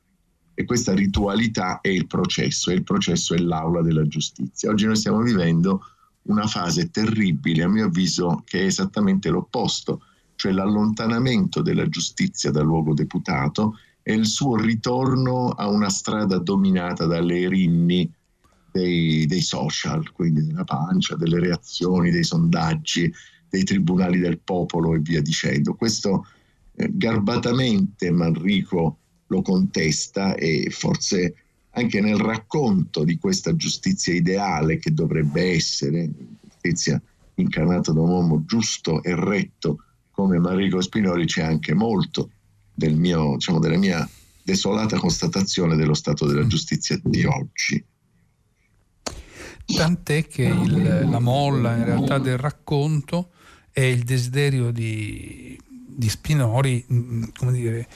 e 0.60 0.66
questa 0.66 0.96
ritualità 0.96 1.82
è 1.82 1.90
il 1.90 2.08
processo 2.08 2.72
e 2.72 2.74
il 2.74 2.84
processo 2.84 3.36
è 3.36 3.38
l'aula 3.38 3.84
della 3.84 4.08
giustizia. 4.08 4.72
Oggi 4.72 4.88
noi 4.88 4.96
stiamo 4.96 5.22
vivendo 5.22 5.84
una 6.24 6.48
fase 6.48 6.90
terribile, 6.90 7.62
a 7.62 7.68
mio 7.68 7.86
avviso, 7.86 8.42
che 8.44 8.62
è 8.62 8.64
esattamente 8.64 9.30
l'opposto, 9.30 10.02
cioè 10.34 10.52
l'allontanamento 10.52 11.62
della 11.62 11.88
giustizia 11.90 12.50
dal 12.50 12.66
luogo 12.66 12.96
deputato 12.96 13.78
e 14.02 14.16
il 14.16 14.26
suo 14.26 14.56
ritorno 14.56 15.50
a 15.50 15.68
una 15.68 15.90
strada 15.90 16.40
dominata 16.40 17.06
dalle 17.06 17.48
rinni 17.48 18.12
dei, 18.72 19.26
dei 19.26 19.42
social, 19.42 20.12
quindi 20.12 20.46
della 20.46 20.64
pancia, 20.64 21.16
delle 21.16 21.40
reazioni, 21.40 22.12
dei 22.12 22.24
sondaggi, 22.24 23.12
dei 23.50 23.64
tribunali 23.64 24.20
del 24.20 24.40
popolo 24.40 24.94
e 24.94 25.00
via 25.00 25.22
dicendo. 25.22 25.74
Questo 25.76 26.28
eh, 26.76 26.90
garbatamente 26.92 28.12
Manrico 28.12 28.98
lo 29.28 29.42
contesta 29.42 30.36
e 30.36 30.70
forse 30.72 31.36
anche 31.72 32.02
nel 32.02 32.18
racconto 32.18 33.04
di 33.04 33.18
questa 33.18 33.56
giustizia 33.56 34.14
ideale 34.14 34.80
che 34.80 34.94
dovrebbe 34.94 35.52
essere, 35.52 36.10
giustizia 36.42 37.02
incarnata 37.36 37.92
da 37.92 38.02
un 38.02 38.10
uomo 38.10 38.44
giusto 38.46 39.04
e 39.04 39.16
retto 39.16 39.84
come 40.12 40.40
Marico 40.40 40.82
Spinori, 40.82 41.26
c'è 41.26 41.44
anche 41.44 41.76
molto 41.76 42.32
del 42.74 42.96
mio, 42.96 43.34
diciamo, 43.36 43.60
della 43.60 43.78
mia 43.78 44.08
desolata 44.42 44.98
constatazione 44.98 45.76
dello 45.76 45.94
stato 45.94 46.26
della 46.26 46.48
giustizia 46.48 47.00
di 47.04 47.24
oggi. 47.26 47.84
Tant'è 49.76 50.28
che 50.28 50.44
il, 50.44 51.10
la 51.10 51.20
molla 51.20 51.76
in 51.76 51.84
realtà 51.84 52.20
del 52.20 52.38
racconto 52.38 53.32
è 53.72 53.82
il 53.82 54.04
desiderio 54.04 54.72
di, 54.72 55.60
di 55.68 56.10
Spinori, 56.10 56.86
mm, 56.92 57.24
come 57.38 57.52
dire, 57.52 57.88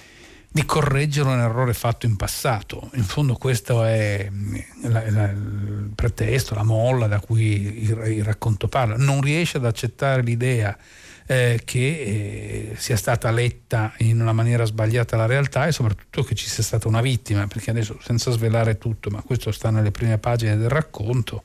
di 0.51 0.65
correggere 0.65 1.29
un 1.29 1.39
errore 1.39 1.73
fatto 1.73 2.05
in 2.05 2.17
passato. 2.17 2.89
In 2.95 3.03
fondo 3.03 3.35
questo 3.35 3.85
è 3.85 4.27
mm, 4.29 4.55
la, 4.83 5.09
la, 5.09 5.29
il 5.29 5.91
pretesto, 5.95 6.55
la 6.55 6.63
molla 6.63 7.07
da 7.07 7.21
cui 7.21 7.83
il, 7.83 7.89
il, 7.89 8.23
racconto 8.23 8.67
parla. 8.67 8.97
Non 8.97 9.21
riesce 9.21 9.57
ad 9.57 9.65
accettare 9.65 10.21
l'idea 10.21 10.77
eh, 11.25 11.61
che 11.63 11.79
eh, 11.79 12.75
sia 12.77 12.97
stata 12.97 13.31
letta 13.31 13.93
in 13.99 14.19
una 14.19 14.33
maniera 14.33 14.65
sbagliata 14.65 15.15
la 15.15 15.25
realtà 15.25 15.67
e 15.67 15.71
soprattutto 15.71 16.23
che 16.23 16.35
ci 16.35 16.47
sia 16.47 16.63
stata 16.63 16.87
una 16.87 17.01
vittima, 17.01 17.47
perché 17.47 17.71
adesso 17.71 17.97
senza 18.01 18.31
svelare 18.31 18.77
tutto, 18.77 19.09
ma 19.09 19.21
questo 19.21 19.51
sta 19.51 19.69
nelle 19.69 19.91
prime 19.91 20.17
pagine 20.17 20.57
del 20.57 20.69
racconto, 20.69 21.43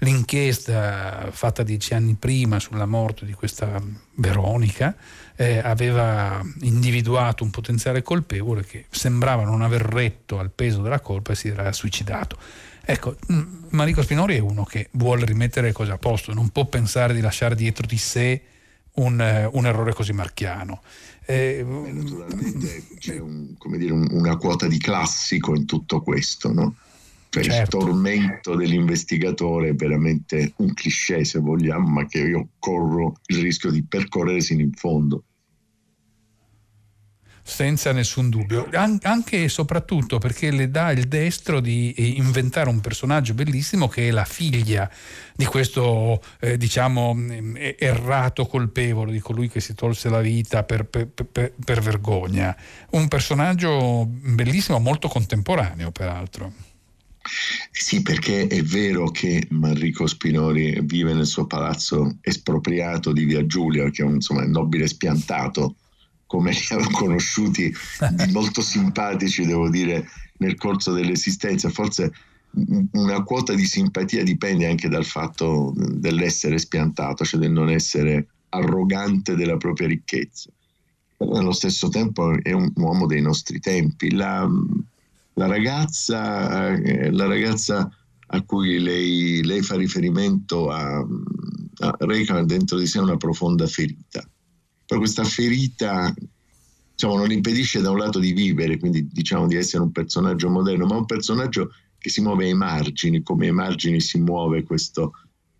l'inchiesta 0.00 1.28
fatta 1.30 1.62
dieci 1.62 1.94
anni 1.94 2.14
prima 2.14 2.58
sulla 2.58 2.86
morte 2.86 3.26
di 3.26 3.32
questa 3.32 3.82
Veronica 4.14 4.94
eh, 5.36 5.58
aveva 5.58 6.42
individuato 6.60 7.44
un 7.44 7.50
potenziale 7.50 8.02
colpevole 8.02 8.64
che 8.64 8.86
sembrava 8.90 9.44
non 9.44 9.62
aver 9.62 9.82
retto 9.82 10.38
al 10.38 10.50
peso 10.50 10.82
della 10.82 11.00
colpa 11.00 11.32
e 11.32 11.36
si 11.36 11.48
era 11.48 11.72
suicidato. 11.72 12.38
Ecco, 12.82 13.16
mm, 13.32 13.64
Marico 13.70 14.02
Spinori 14.02 14.36
è 14.36 14.40
uno 14.40 14.64
che 14.64 14.88
vuole 14.92 15.24
rimettere 15.24 15.68
le 15.68 15.72
cose 15.72 15.92
a 15.92 15.98
posto, 15.98 16.32
non 16.34 16.48
può 16.48 16.64
pensare 16.66 17.14
di 17.14 17.20
lasciare 17.20 17.54
dietro 17.54 17.86
di 17.86 17.98
sé 17.98 18.42
un, 18.94 19.20
eh, 19.20 19.48
un 19.52 19.66
errore 19.66 19.92
così 19.92 20.12
marchiano. 20.12 20.82
Eh, 21.26 21.64
naturalmente 21.64 22.84
c'è 22.98 23.18
un, 23.18 23.54
dire, 23.76 23.92
una 23.92 24.36
quota 24.36 24.66
di 24.66 24.78
classico 24.78 25.54
in 25.54 25.64
tutto 25.64 26.00
questo, 26.00 26.52
no? 26.52 26.74
Cioè 27.28 27.44
certo. 27.44 27.78
il 27.78 27.84
tormento 27.84 28.56
dell'investigatore 28.56 29.68
è 29.68 29.74
veramente 29.74 30.54
un 30.56 30.74
cliché 30.74 31.24
se 31.24 31.38
vogliamo, 31.38 31.86
ma 31.88 32.06
che 32.06 32.18
io 32.18 32.48
corro 32.58 33.20
il 33.26 33.40
rischio 33.40 33.70
di 33.70 33.84
percorrere 33.84 34.40
sino 34.40 34.62
in 34.62 34.72
fondo. 34.72 35.22
Senza 37.50 37.90
nessun 37.90 38.30
dubbio, 38.30 38.68
An- 38.72 39.00
anche 39.02 39.42
e 39.42 39.48
soprattutto 39.48 40.18
perché 40.18 40.52
le 40.52 40.70
dà 40.70 40.92
il 40.92 41.08
destro 41.08 41.58
di 41.58 41.92
eh, 41.92 42.06
inventare 42.06 42.68
un 42.68 42.80
personaggio 42.80 43.34
bellissimo 43.34 43.88
che 43.88 44.06
è 44.06 44.10
la 44.12 44.24
figlia 44.24 44.88
di 45.34 45.44
questo 45.46 46.22
eh, 46.38 46.56
diciamo 46.56 47.16
eh, 47.54 47.74
errato 47.76 48.46
colpevole, 48.46 49.10
di 49.10 49.18
colui 49.18 49.48
che 49.48 49.60
si 49.60 49.74
tolse 49.74 50.08
la 50.08 50.20
vita 50.20 50.62
per, 50.62 50.84
per, 50.84 51.08
per, 51.08 51.52
per 51.64 51.80
vergogna. 51.80 52.56
Un 52.90 53.08
personaggio 53.08 54.06
bellissimo, 54.06 54.78
molto 54.78 55.08
contemporaneo 55.08 55.90
peraltro. 55.90 56.52
Sì, 57.70 58.02
perché 58.02 58.46
è 58.46 58.62
vero 58.62 59.10
che 59.10 59.46
Manrico 59.50 60.06
Spinori 60.06 60.80
vive 60.82 61.12
nel 61.12 61.26
suo 61.26 61.46
palazzo 61.46 62.16
espropriato 62.22 63.12
di 63.12 63.24
Via 63.24 63.44
Giulia, 63.44 63.90
che 63.90 64.02
è 64.02 64.06
un 64.06 64.14
insomma, 64.14 64.44
nobile 64.46 64.86
spiantato, 64.86 65.76
come 66.30 66.52
li 66.54 66.66
avevo 66.70 66.90
conosciuti, 66.90 67.74
molto 68.30 68.62
simpatici, 68.62 69.44
devo 69.44 69.68
dire, 69.68 70.08
nel 70.38 70.54
corso 70.54 70.92
dell'esistenza. 70.92 71.68
Forse 71.70 72.12
una 72.92 73.22
quota 73.24 73.52
di 73.52 73.64
simpatia 73.64 74.22
dipende 74.22 74.68
anche 74.68 74.88
dal 74.88 75.04
fatto 75.04 75.72
dell'essere 75.74 76.58
spiantato, 76.58 77.24
cioè 77.24 77.40
del 77.40 77.50
non 77.50 77.68
essere 77.68 78.28
arrogante 78.50 79.34
della 79.34 79.56
propria 79.56 79.88
ricchezza. 79.88 80.50
Però 81.16 81.32
nello 81.32 81.52
stesso 81.52 81.88
tempo 81.88 82.32
è 82.42 82.52
un 82.52 82.70
uomo 82.76 83.06
dei 83.06 83.20
nostri 83.20 83.58
tempi. 83.58 84.12
La, 84.12 84.48
la 85.34 85.46
ragazza, 85.46 86.76
eh, 86.76 87.10
la 87.10 87.26
ragazza 87.26 87.90
a 88.32 88.42
cui 88.42 88.78
lei, 88.78 89.42
lei 89.42 89.62
fa 89.62 89.74
riferimento 89.74 90.70
a, 90.70 90.98
a, 90.98 91.96
reca 91.98 92.40
dentro 92.44 92.78
di 92.78 92.86
sé 92.86 93.00
una 93.00 93.16
profonda 93.16 93.66
ferita. 93.66 94.24
Però 94.90 95.02
questa 95.02 95.22
ferita 95.22 96.12
diciamo, 96.92 97.16
non 97.16 97.30
impedisce 97.30 97.80
da 97.80 97.92
un 97.92 97.98
lato 97.98 98.18
di 98.18 98.32
vivere, 98.32 98.76
quindi 98.76 99.06
diciamo 99.06 99.46
di 99.46 99.54
essere 99.54 99.84
un 99.84 99.92
personaggio 99.92 100.50
moderno, 100.50 100.84
ma 100.84 100.96
un 100.96 101.06
personaggio 101.06 101.70
che 101.96 102.10
si 102.10 102.20
muove 102.20 102.46
ai 102.46 102.54
margini, 102.54 103.22
come 103.22 103.46
ai 103.46 103.52
margini 103.52 104.00
si 104.00 104.18
muove 104.18 104.64
questo, 104.64 105.12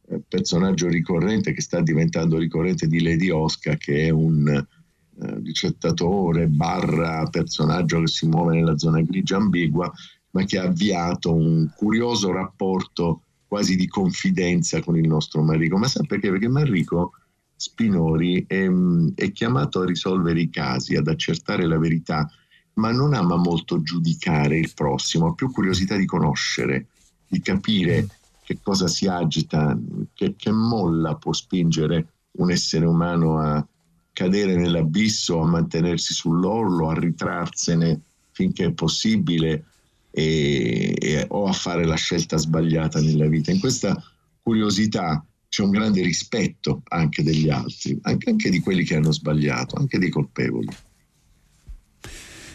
eh, 0.09 0.21
personaggio 0.27 0.89
ricorrente 0.89 1.53
che 1.53 1.61
sta 1.61 1.81
diventando 1.81 2.39
ricorrente 2.39 2.89
di 2.89 3.01
Lady 3.01 3.31
Oscar, 3.31 3.77
che 3.77 4.07
è 4.07 4.11
un 4.11 4.49
eh, 4.49 5.41
ricettatore 5.45 6.49
barra 6.49 7.25
personaggio 7.31 8.01
che 8.01 8.09
si 8.09 8.27
muove 8.27 8.57
nella 8.57 8.77
zona 8.79 9.01
grigia 9.01 9.37
ambigua, 9.37 9.89
ma 10.33 10.45
che 10.45 10.59
ha 10.59 10.65
avviato 10.65 11.33
un 11.33 11.71
curioso 11.77 12.33
rapporto 12.33 13.23
quasi 13.47 13.77
di 13.77 13.87
confidenza 13.87 14.83
con 14.83 14.97
il 14.97 15.07
nostro 15.07 15.41
Marico. 15.45 15.79
Ma 15.79 15.87
sa 15.87 16.03
perché? 16.03 16.31
Perché 16.31 16.49
Marico 16.49 17.13
Spinori 17.61 18.47
è, 18.47 18.67
è 19.15 19.33
chiamato 19.33 19.83
a 19.83 19.85
risolvere 19.85 20.41
i 20.41 20.49
casi, 20.49 20.97
ad 20.97 21.09
accertare 21.09 21.67
la 21.67 21.79
verità, 21.79 22.27
ma 22.75 22.91
non 22.91 23.13
ama 23.13 23.37
molto 23.37 23.83
giudicare 23.83 24.59
il 24.59 24.73
prossimo, 24.75 25.27
ha 25.27 25.35
più 25.35 25.51
curiosità 25.51 25.95
di 25.95 26.07
conoscere, 26.07 26.87
di 27.29 27.43
capire 27.43 28.09
che 28.43 28.61
cosa 28.63 28.89
si 28.89 29.07
agita, 29.07 29.79
che, 30.15 30.37
che 30.39 30.51
molla 30.51 31.17
può 31.17 31.35
spingere 31.35 32.07
un 32.39 32.51
essere 32.51 32.87
umano 32.87 33.39
a 33.39 33.67
cadere 34.15 34.57
nell'abisso, 34.57 35.43
a 35.43 35.47
mantenersi 35.47 36.15
sull'orlo, 36.15 36.89
a 36.89 36.99
ritrarsene 36.99 38.01
finché 38.31 38.65
è 38.65 38.73
possibile 38.73 39.67
e, 40.11 40.97
e, 40.99 41.27
o 41.29 41.45
a 41.45 41.53
fare 41.53 41.85
la 41.85 41.97
scelta 41.97 42.39
sbagliata 42.39 43.03
nella 43.03 43.27
vita. 43.27 43.51
In 43.53 43.61
questa 43.61 44.03
curiosità 44.41 45.23
c'è 45.51 45.63
un 45.63 45.71
grande 45.71 46.01
rispetto 46.01 46.83
anche 46.89 47.25
degli 47.25 47.51
altri, 47.51 47.99
anche, 48.03 48.31
anche 48.31 48.51
di 48.51 48.61
quelli 48.61 48.85
che 48.85 48.95
hanno 48.95 49.11
sbagliato, 49.13 49.77
anche 49.77 49.99
dei 49.99 50.09
colpevoli. 50.09 50.69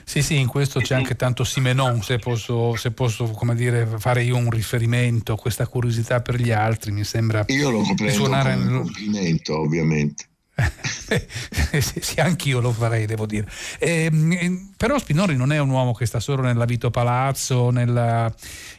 Sì, 0.05 0.21
sì, 0.21 0.39
in 0.39 0.47
questo 0.47 0.79
c'è 0.79 0.95
anche 0.95 1.15
tanto 1.15 1.43
Simenon, 1.43 2.01
se 2.01 2.19
posso, 2.19 2.75
se 2.77 2.91
posso 2.91 3.37
dire, 3.53 3.85
fare 3.97 4.23
io 4.23 4.37
un 4.37 4.49
riferimento 4.49 5.33
a 5.33 5.37
questa 5.37 5.67
curiosità 5.67 6.21
per 6.21 6.39
gli 6.39 6.51
altri, 6.51 6.91
mi 6.91 7.03
sembra... 7.03 7.43
Io 7.47 7.69
lo 7.69 7.81
comprendo 7.81 8.15
suonare 8.15 8.53
come 8.53 8.65
un 8.65 8.83
complimento, 8.83 9.59
ovviamente. 9.59 10.27
sì, 11.79 12.19
anch'io 12.19 12.61
lo 12.61 12.71
farei, 12.71 13.05
devo 13.05 13.25
dire. 13.25 13.47
Eh, 13.77 14.09
però 14.77 14.97
Spinori 14.97 15.35
non 15.35 15.51
è 15.51 15.59
un 15.59 15.69
uomo 15.69 15.93
che 15.93 16.05
sta 16.05 16.19
solo 16.21 16.41
nell'abito 16.41 16.91
palazzo, 16.91 17.71
nella, 17.71 18.33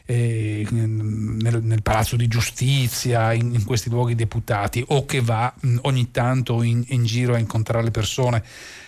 eh, 0.05 0.65
nel, 0.71 1.61
nel, 1.61 1.81
palazzo 1.83 2.15
di 2.15 2.27
giustizia, 2.27 3.31
in, 3.33 3.53
in, 3.53 3.63
questi 3.63 3.89
luoghi 3.89 4.15
deputati, 4.15 4.83
o 4.87 5.05
che 5.05 5.21
va 5.21 5.53
mh, 5.59 5.77
ogni 5.81 6.09
tanto 6.09 6.63
in, 6.63 6.83
in, 6.87 7.05
giro 7.05 7.35
a 7.35 7.37
incontrare 7.37 7.83
le 7.83 7.91
persone 7.91 8.43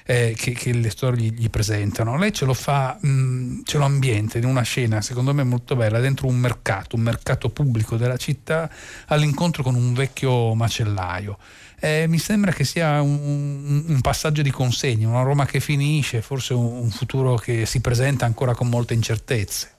eh, 0.05 0.34
che, 0.36 0.53
che, 0.53 0.74
le 0.74 0.89
storie 0.89 1.27
gli, 1.27 1.34
gli, 1.34 1.50
presentano. 1.50 2.17
Lei 2.17 2.34
ce 2.34 2.46
lo 2.46 2.55
fa, 2.55 2.98
mh, 3.00 3.62
ce 3.65 3.77
lo 3.77 3.86
ambienta 3.86 4.39
in 4.39 4.46
una 4.46 4.63
scena, 4.63 5.01
secondo 5.01 5.31
me 5.31 5.43
molto 5.43 5.75
bella, 5.75 6.00
dentro 6.00 6.25
un 6.25 6.38
mercato, 6.38 6.96
un 6.96 7.03
mercato 7.03 7.50
pubblico 7.50 7.98
della 7.98 8.17
città, 8.17 8.67
all'incontro 9.08 9.62
con 9.62 9.75
un 9.75 9.93
vecchio 9.93 10.55
macellaio 10.55 11.38
eh, 11.79 12.05
mi 12.07 12.17
sembra 12.17 12.51
che 12.51 12.63
sia 12.63 13.01
un, 13.01 13.83
un, 13.88 14.01
passaggio 14.01 14.41
di 14.41 14.51
consegna, 14.51 15.07
una 15.07 15.21
Roma 15.21 15.45
che 15.45 15.59
finisce, 15.59 16.21
forse 16.21 16.53
un, 16.53 16.65
un 16.65 16.89
futuro 16.89 17.36
che 17.36 17.65
si 17.65 17.79
presenta 17.81 18.25
ancora 18.25 18.53
con 18.53 18.69
molte 18.69 18.93
incertezze. 18.93 19.77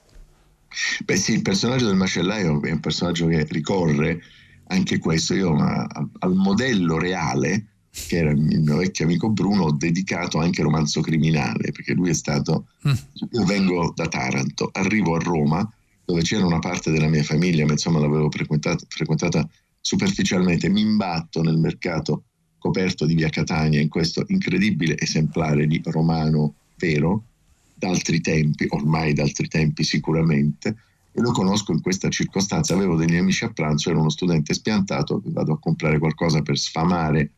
Beh 1.03 1.17
sì, 1.17 1.33
il 1.33 1.41
personaggio 1.41 1.85
del 1.85 1.95
macellaio 1.95 2.61
è 2.63 2.71
un 2.71 2.79
personaggio 2.79 3.27
che 3.27 3.45
ricorre 3.49 4.21
anche 4.67 4.97
questo. 4.99 5.33
Io 5.33 5.53
ma, 5.53 5.85
al 6.19 6.33
modello 6.33 6.97
reale, 6.97 7.65
che 7.89 8.17
era 8.17 8.31
il 8.31 8.37
mio 8.37 8.77
vecchio 8.77 9.05
amico 9.05 9.29
Bruno, 9.29 9.63
ho 9.63 9.71
dedicato 9.71 10.39
anche 10.39 10.63
romanzo 10.63 11.01
criminale, 11.01 11.71
perché 11.71 11.93
lui 11.93 12.09
è 12.09 12.13
stato... 12.13 12.67
Mm. 12.87 12.93
Io 13.31 13.45
vengo 13.45 13.91
da 13.95 14.07
Taranto, 14.07 14.69
arrivo 14.71 15.15
a 15.15 15.19
Roma, 15.19 15.69
dove 16.05 16.21
c'era 16.21 16.45
una 16.45 16.59
parte 16.59 16.91
della 16.91 17.07
mia 17.07 17.23
famiglia, 17.23 17.65
ma 17.65 17.73
insomma 17.73 17.99
l'avevo 17.99 18.29
frequentata, 18.31 18.83
frequentata 18.87 19.47
superficialmente 19.81 20.69
mi 20.69 20.81
imbatto 20.81 21.41
nel 21.41 21.57
mercato 21.57 22.23
coperto 22.57 23.05
di 23.05 23.15
via 23.15 23.29
Catania 23.29 23.81
in 23.81 23.89
questo 23.89 24.23
incredibile 24.27 24.95
esemplare 24.97 25.65
di 25.65 25.81
romano 25.85 26.53
vero, 26.77 27.23
d'altri 27.73 28.21
tempi, 28.21 28.67
ormai 28.69 29.13
d'altri 29.13 29.47
tempi 29.47 29.83
sicuramente, 29.83 30.75
e 31.11 31.19
lo 31.19 31.31
conosco 31.31 31.71
in 31.71 31.81
questa 31.81 32.09
circostanza. 32.09 32.75
Avevo 32.75 32.95
degli 32.95 33.15
amici 33.15 33.43
a 33.43 33.49
pranzo, 33.49 33.89
ero 33.89 33.99
uno 33.99 34.09
studente 34.09 34.53
spiantato, 34.53 35.21
vado 35.25 35.53
a 35.53 35.59
comprare 35.59 35.97
qualcosa 35.97 36.41
per 36.41 36.57
sfamare 36.57 37.31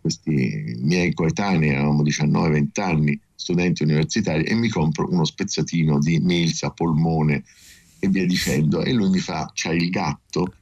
questi 0.00 0.78
miei 0.78 1.12
coetanei, 1.12 1.68
eravamo 1.68 2.02
19-20 2.02 2.80
anni, 2.80 3.20
studenti 3.34 3.82
universitari, 3.82 4.44
e 4.44 4.54
mi 4.54 4.68
compro 4.68 5.06
uno 5.10 5.24
spezzatino 5.24 5.98
di 5.98 6.18
milza, 6.20 6.70
polmone 6.70 7.44
e 7.98 8.08
via 8.08 8.26
dicendo. 8.26 8.82
E 8.82 8.92
lui 8.92 9.10
mi 9.10 9.18
fa, 9.18 9.50
c'hai 9.52 9.76
il 9.76 9.90
gatto? 9.90 10.54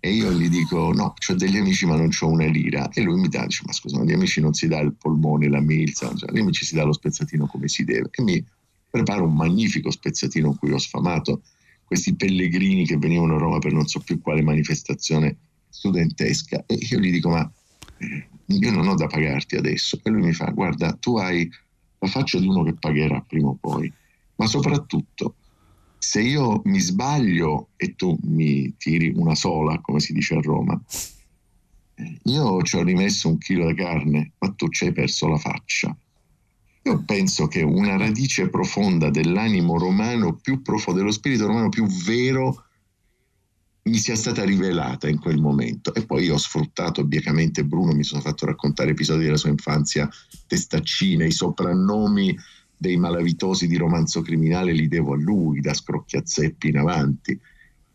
E 0.00 0.10
io 0.10 0.32
gli 0.32 0.48
dico: 0.48 0.92
No, 0.92 1.14
ho 1.14 1.34
degli 1.34 1.56
amici, 1.56 1.86
ma 1.86 1.96
non 1.96 2.10
ho 2.18 2.28
una 2.28 2.46
lira. 2.46 2.88
E 2.90 3.02
lui 3.02 3.20
mi 3.20 3.28
dà, 3.28 3.44
dice: 3.46 3.62
Ma 3.66 3.72
scusa, 3.72 4.00
agli 4.00 4.12
amici 4.12 4.40
non 4.40 4.52
si 4.52 4.68
dà 4.68 4.78
il 4.80 4.94
polmone, 4.94 5.48
la 5.48 5.60
milza, 5.60 6.14
cioè, 6.14 6.30
agli 6.30 6.40
amici 6.40 6.64
si 6.64 6.74
dà 6.74 6.84
lo 6.84 6.92
spezzatino 6.92 7.46
come 7.46 7.68
si 7.68 7.84
deve. 7.84 8.08
E 8.10 8.22
mi 8.22 8.44
prepara 8.88 9.22
un 9.22 9.34
magnifico 9.34 9.90
spezzatino 9.90 10.48
in 10.48 10.56
cui 10.56 10.72
ho 10.72 10.78
sfamato 10.78 11.42
questi 11.84 12.14
pellegrini 12.14 12.86
che 12.86 12.96
venivano 12.96 13.36
a 13.36 13.38
Roma 13.38 13.58
per 13.58 13.72
non 13.72 13.86
so 13.86 14.00
più 14.00 14.20
quale 14.20 14.42
manifestazione 14.42 15.38
studentesca. 15.68 16.64
E 16.66 16.74
io 16.74 16.98
gli 16.98 17.10
dico: 17.10 17.30
Ma 17.30 17.52
eh, 17.96 18.30
io 18.46 18.70
non 18.70 18.88
ho 18.88 18.94
da 18.94 19.06
pagarti 19.06 19.56
adesso. 19.56 20.00
E 20.02 20.10
lui 20.10 20.22
mi 20.22 20.32
fa: 20.32 20.50
Guarda, 20.50 20.92
tu 20.94 21.16
hai 21.16 21.48
la 21.98 22.08
faccia 22.08 22.38
di 22.38 22.46
uno 22.46 22.62
che 22.62 22.74
pagherà 22.74 23.20
prima 23.22 23.48
o 23.48 23.56
poi, 23.56 23.92
ma 24.36 24.46
soprattutto 24.46 25.36
se 25.98 26.20
io 26.20 26.62
mi 26.64 26.78
sbaglio 26.80 27.68
e 27.76 27.94
tu 27.94 28.18
mi 28.22 28.74
tiri 28.76 29.12
una 29.16 29.34
sola, 29.34 29.80
come 29.80 30.00
si 30.00 30.12
dice 30.12 30.36
a 30.36 30.40
Roma, 30.40 30.80
eh, 31.94 32.20
io 32.24 32.62
ci 32.62 32.76
ho 32.76 32.82
rimesso 32.82 33.28
un 33.28 33.38
chilo 33.38 33.66
di 33.68 33.74
carne, 33.74 34.32
ma 34.38 34.52
tu 34.52 34.68
ci 34.68 34.84
hai 34.84 34.92
perso 34.92 35.28
la 35.28 35.38
faccia. 35.38 35.96
Io 36.82 37.02
penso 37.04 37.48
che 37.48 37.62
una 37.62 37.96
radice 37.96 38.48
profonda 38.48 39.10
dell'animo 39.10 39.76
romano, 39.78 40.34
più 40.34 40.62
profondo, 40.62 41.00
dello 41.00 41.12
spirito 41.12 41.46
romano 41.46 41.68
più 41.68 41.84
vero, 41.86 42.64
mi 43.86 43.98
sia 43.98 44.14
stata 44.14 44.44
rivelata 44.44 45.08
in 45.08 45.18
quel 45.18 45.40
momento. 45.40 45.94
E 45.94 46.04
poi 46.06 46.24
io 46.24 46.34
ho 46.34 46.38
sfruttato 46.38 47.04
biecamente 47.04 47.64
Bruno, 47.64 47.92
mi 47.92 48.04
sono 48.04 48.20
fatto 48.20 48.46
raccontare 48.46 48.90
episodi 48.90 49.24
della 49.24 49.36
sua 49.36 49.50
infanzia, 49.50 50.08
testaccine, 50.46 51.26
i 51.26 51.32
soprannomi 51.32 52.36
dei 52.76 52.96
malavitosi 52.96 53.66
di 53.66 53.76
romanzo 53.76 54.20
criminale 54.20 54.72
li 54.72 54.88
devo 54.88 55.14
a 55.14 55.16
lui, 55.16 55.60
da 55.60 55.72
Scrocchiazeppi 55.72 56.68
in 56.68 56.78
avanti. 56.78 57.38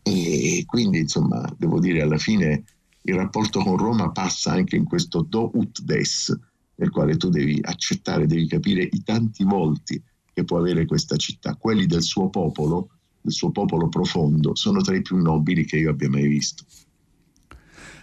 E 0.02 0.64
quindi, 0.66 0.98
insomma, 0.98 1.52
devo 1.56 1.78
dire, 1.78 2.02
alla 2.02 2.18
fine 2.18 2.64
il 3.02 3.14
rapporto 3.14 3.60
con 3.60 3.76
Roma 3.76 4.10
passa 4.10 4.52
anche 4.52 4.76
in 4.76 4.84
questo 4.84 5.22
do 5.22 5.50
ut 5.54 5.80
des, 5.82 6.36
nel 6.76 6.90
quale 6.90 7.16
tu 7.16 7.28
devi 7.28 7.58
accettare, 7.62 8.26
devi 8.26 8.46
capire 8.46 8.88
i 8.90 9.02
tanti 9.04 9.44
volti 9.44 10.02
che 10.32 10.44
può 10.44 10.58
avere 10.58 10.86
questa 10.86 11.16
città. 11.16 11.54
Quelli 11.54 11.86
del 11.86 12.02
suo 12.02 12.28
popolo, 12.28 12.88
del 13.20 13.32
suo 13.32 13.50
popolo 13.50 13.88
profondo, 13.88 14.54
sono 14.56 14.80
tra 14.80 14.96
i 14.96 15.02
più 15.02 15.16
nobili 15.18 15.64
che 15.64 15.76
io 15.76 15.90
abbia 15.90 16.08
mai 16.08 16.26
visto 16.26 16.64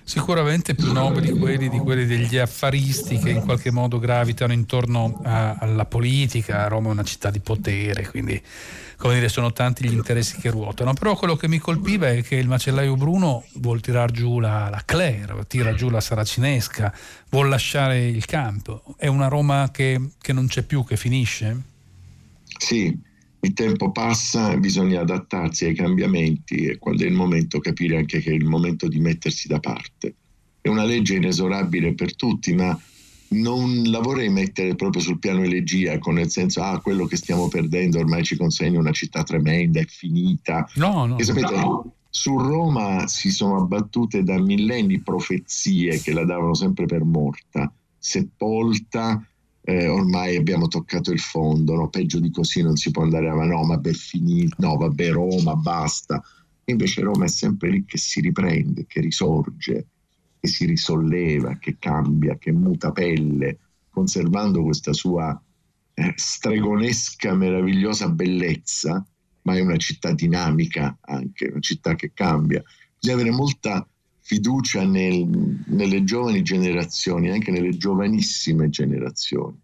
sicuramente 0.04 0.76
più 0.76 0.92
nobili 0.92 1.32
quelli 1.32 1.70
di 1.70 1.78
quelli 1.78 2.06
degli 2.06 2.38
affaristi 2.38 3.18
che 3.18 3.30
in 3.30 3.42
qualche 3.42 3.72
modo 3.72 4.00
gravitano 4.00 4.54
intorno 4.54 5.22
a, 5.24 5.56
alla 5.56 5.86
politica. 5.86 6.68
Roma 6.68 6.90
è 6.90 6.92
una 6.92 7.04
città 7.04 7.30
di 7.30 7.40
potere, 7.40 8.08
quindi 8.08 8.42
come 9.00 9.14
dire, 9.14 9.30
sono 9.30 9.54
tanti 9.54 9.88
gli 9.88 9.94
interessi 9.94 10.38
che 10.38 10.50
ruotano. 10.50 10.94
Però 10.94 11.16
quello 11.16 11.38
che 11.38 11.48
mi 11.48 11.58
colpiva 11.58 12.10
è 12.10 12.22
che 12.22 12.36
il 12.36 12.48
macellaio 12.48 12.96
Bruno 12.96 13.46
vuol 13.54 13.80
tirar 13.80 14.12
giù 14.12 14.40
la, 14.40 14.70
la 14.70 14.82
Claire, 14.84 15.46
tira 15.48 15.74
giù 15.74 15.90
la 15.90 16.02
Saracinesca, 16.02 16.94
vuol 17.30 17.48
lasciare 17.48 18.08
il 18.08 18.26
campo. 18.26 18.84
È 18.98 19.08
una 19.08 19.28
Roma 19.28 19.70
che, 19.72 20.10
che 20.22 20.34
non 20.34 20.48
c'è 20.48 20.64
più, 20.64 20.84
che 20.84 20.98
finisce? 20.98 21.62
Sì, 22.58 22.98
il 23.42 23.54
tempo 23.54 23.92
passa, 23.92 24.58
bisogna 24.58 25.02
adattarsi 25.02 25.66
ai 25.66 25.74
cambiamenti 25.74 26.66
e 26.66 26.78
quando 26.78 27.04
è 27.04 27.08
il 27.08 27.14
momento 27.14 27.60
capire 27.60 27.98
anche 27.98 28.20
che 28.20 28.32
è 28.32 28.34
il 28.34 28.46
momento 28.46 28.88
di 28.88 29.00
mettersi 29.00 29.48
da 29.48 29.60
parte. 29.60 30.16
È 30.62 30.68
una 30.68 30.84
legge 30.84 31.16
inesorabile 31.16 31.94
per 31.94 32.16
tutti, 32.16 32.54
ma 32.54 32.78
non 33.30 33.84
la 33.86 34.00
vorrei 34.00 34.30
mettere 34.30 34.76
proprio 34.76 35.02
sul 35.02 35.20
piano 35.20 35.44
elegiaco, 35.44 36.12
nel 36.12 36.30
senso, 36.30 36.62
ah, 36.62 36.80
quello 36.82 37.06
che 37.06 37.16
stiamo 37.16 37.48
perdendo 37.48 38.00
ormai 38.00 38.24
ci 38.24 38.36
consegna 38.36 38.80
una 38.80 38.92
città 38.92 39.24
tremenda, 39.24 39.80
è 39.80 39.86
finita. 39.86 40.68
No, 40.76 41.06
no. 41.06 41.18
E 41.18 41.24
sapete, 41.24 41.56
no. 41.56 41.94
su 42.10 42.38
Roma 42.38 43.08
si 43.08 43.32
sono 43.32 43.58
abbattute 43.58 44.24
da 44.24 44.38
millenni 44.40 45.00
profezie 45.00 46.00
che 46.02 46.12
la 46.12 46.26
davano 46.26 46.56
sempre 46.56 46.86
per 46.86 47.04
morta, 47.04 47.72
sepolta 47.98 49.24
eh, 49.70 49.88
ormai 49.88 50.36
abbiamo 50.36 50.68
toccato 50.68 51.12
il 51.12 51.20
fondo, 51.20 51.76
no? 51.76 51.90
peggio 51.90 52.20
di 52.20 52.32
così 52.32 52.64
non 52.64 52.76
si 52.76 52.90
può 52.90 53.04
andare 53.04 53.30
avanti, 53.30 53.54
no, 53.54 53.66
vabbè, 53.68 53.92
finito, 53.94 54.56
no, 54.58 54.78
vabbè, 54.78 55.12
Roma, 55.12 55.56
basta. 55.56 56.24
Invece 56.66 57.02
Roma 57.02 57.26
è 57.26 57.28
sempre 57.28 57.70
lì 57.70 57.86
che 57.86 58.00
si 58.00 58.20
riprende, 58.20 58.88
che 58.88 59.00
risorge, 59.00 59.86
che 60.40 60.48
si 60.48 60.66
risolleva, 60.66 61.58
che 61.60 61.76
cambia, 61.78 62.38
che 62.40 62.52
muta 62.52 62.92
pelle, 62.92 63.60
conservando 63.92 64.64
questa 64.64 64.92
sua 64.92 65.40
eh, 65.94 66.14
stregonesca, 66.16 67.36
meravigliosa 67.36 68.10
bellezza, 68.10 69.06
ma 69.44 69.56
è 69.56 69.62
una 69.62 69.78
città 69.78 70.14
dinamica 70.14 70.98
anche, 71.02 71.48
una 71.48 71.60
città 71.60 71.94
che 71.94 72.12
cambia. 72.12 72.64
Bisogna 72.98 73.22
avere 73.22 73.36
molta 73.36 73.88
fiducia 74.30 74.84
nel, 74.84 75.28
nelle 75.66 76.04
giovani 76.04 76.44
generazioni, 76.44 77.32
anche 77.32 77.50
nelle 77.50 77.76
giovanissime 77.76 78.70
generazioni. 78.70 79.60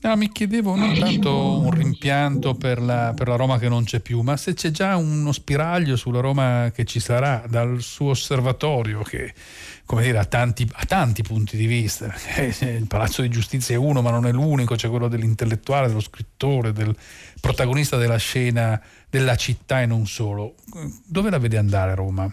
No, 0.00 0.16
mi 0.16 0.32
chiedevo 0.32 0.74
non 0.74 0.98
tanto 0.98 1.58
un 1.58 1.70
rimpianto 1.70 2.54
per 2.54 2.80
la, 2.80 3.12
per 3.14 3.28
la, 3.28 3.36
Roma 3.36 3.58
che 3.58 3.68
non 3.68 3.84
c'è 3.84 4.00
più, 4.00 4.22
ma 4.22 4.38
se 4.38 4.54
c'è 4.54 4.70
già 4.70 4.96
uno 4.96 5.32
spiraglio 5.32 5.96
sulla 5.96 6.20
Roma 6.20 6.70
che 6.72 6.84
ci 6.84 6.98
sarà 6.98 7.44
dal 7.46 7.82
suo 7.82 8.10
osservatorio 8.10 9.02
che 9.02 9.34
come 9.84 10.02
dire, 10.02 10.16
ha, 10.16 10.24
tanti, 10.24 10.66
ha 10.72 10.84
tanti 10.86 11.22
punti 11.22 11.58
di 11.58 11.66
vista. 11.66 12.14
Il 12.60 12.86
Palazzo 12.86 13.20
di 13.20 13.28
Giustizia 13.28 13.74
è 13.74 13.78
uno, 13.78 14.00
ma 14.00 14.10
non 14.10 14.26
è 14.26 14.32
l'unico, 14.32 14.76
c'è 14.76 14.88
quello 14.88 15.08
dell'intellettuale, 15.08 15.88
dello 15.88 16.00
scrittore, 16.00 16.72
del 16.72 16.96
protagonista 17.38 17.98
della 17.98 18.16
scena 18.16 18.80
della 19.10 19.36
città 19.36 19.82
e 19.82 19.86
non 19.86 20.06
solo. 20.06 20.54
Dove 21.04 21.28
la 21.28 21.38
vede 21.38 21.58
andare 21.58 21.94
Roma? 21.94 22.32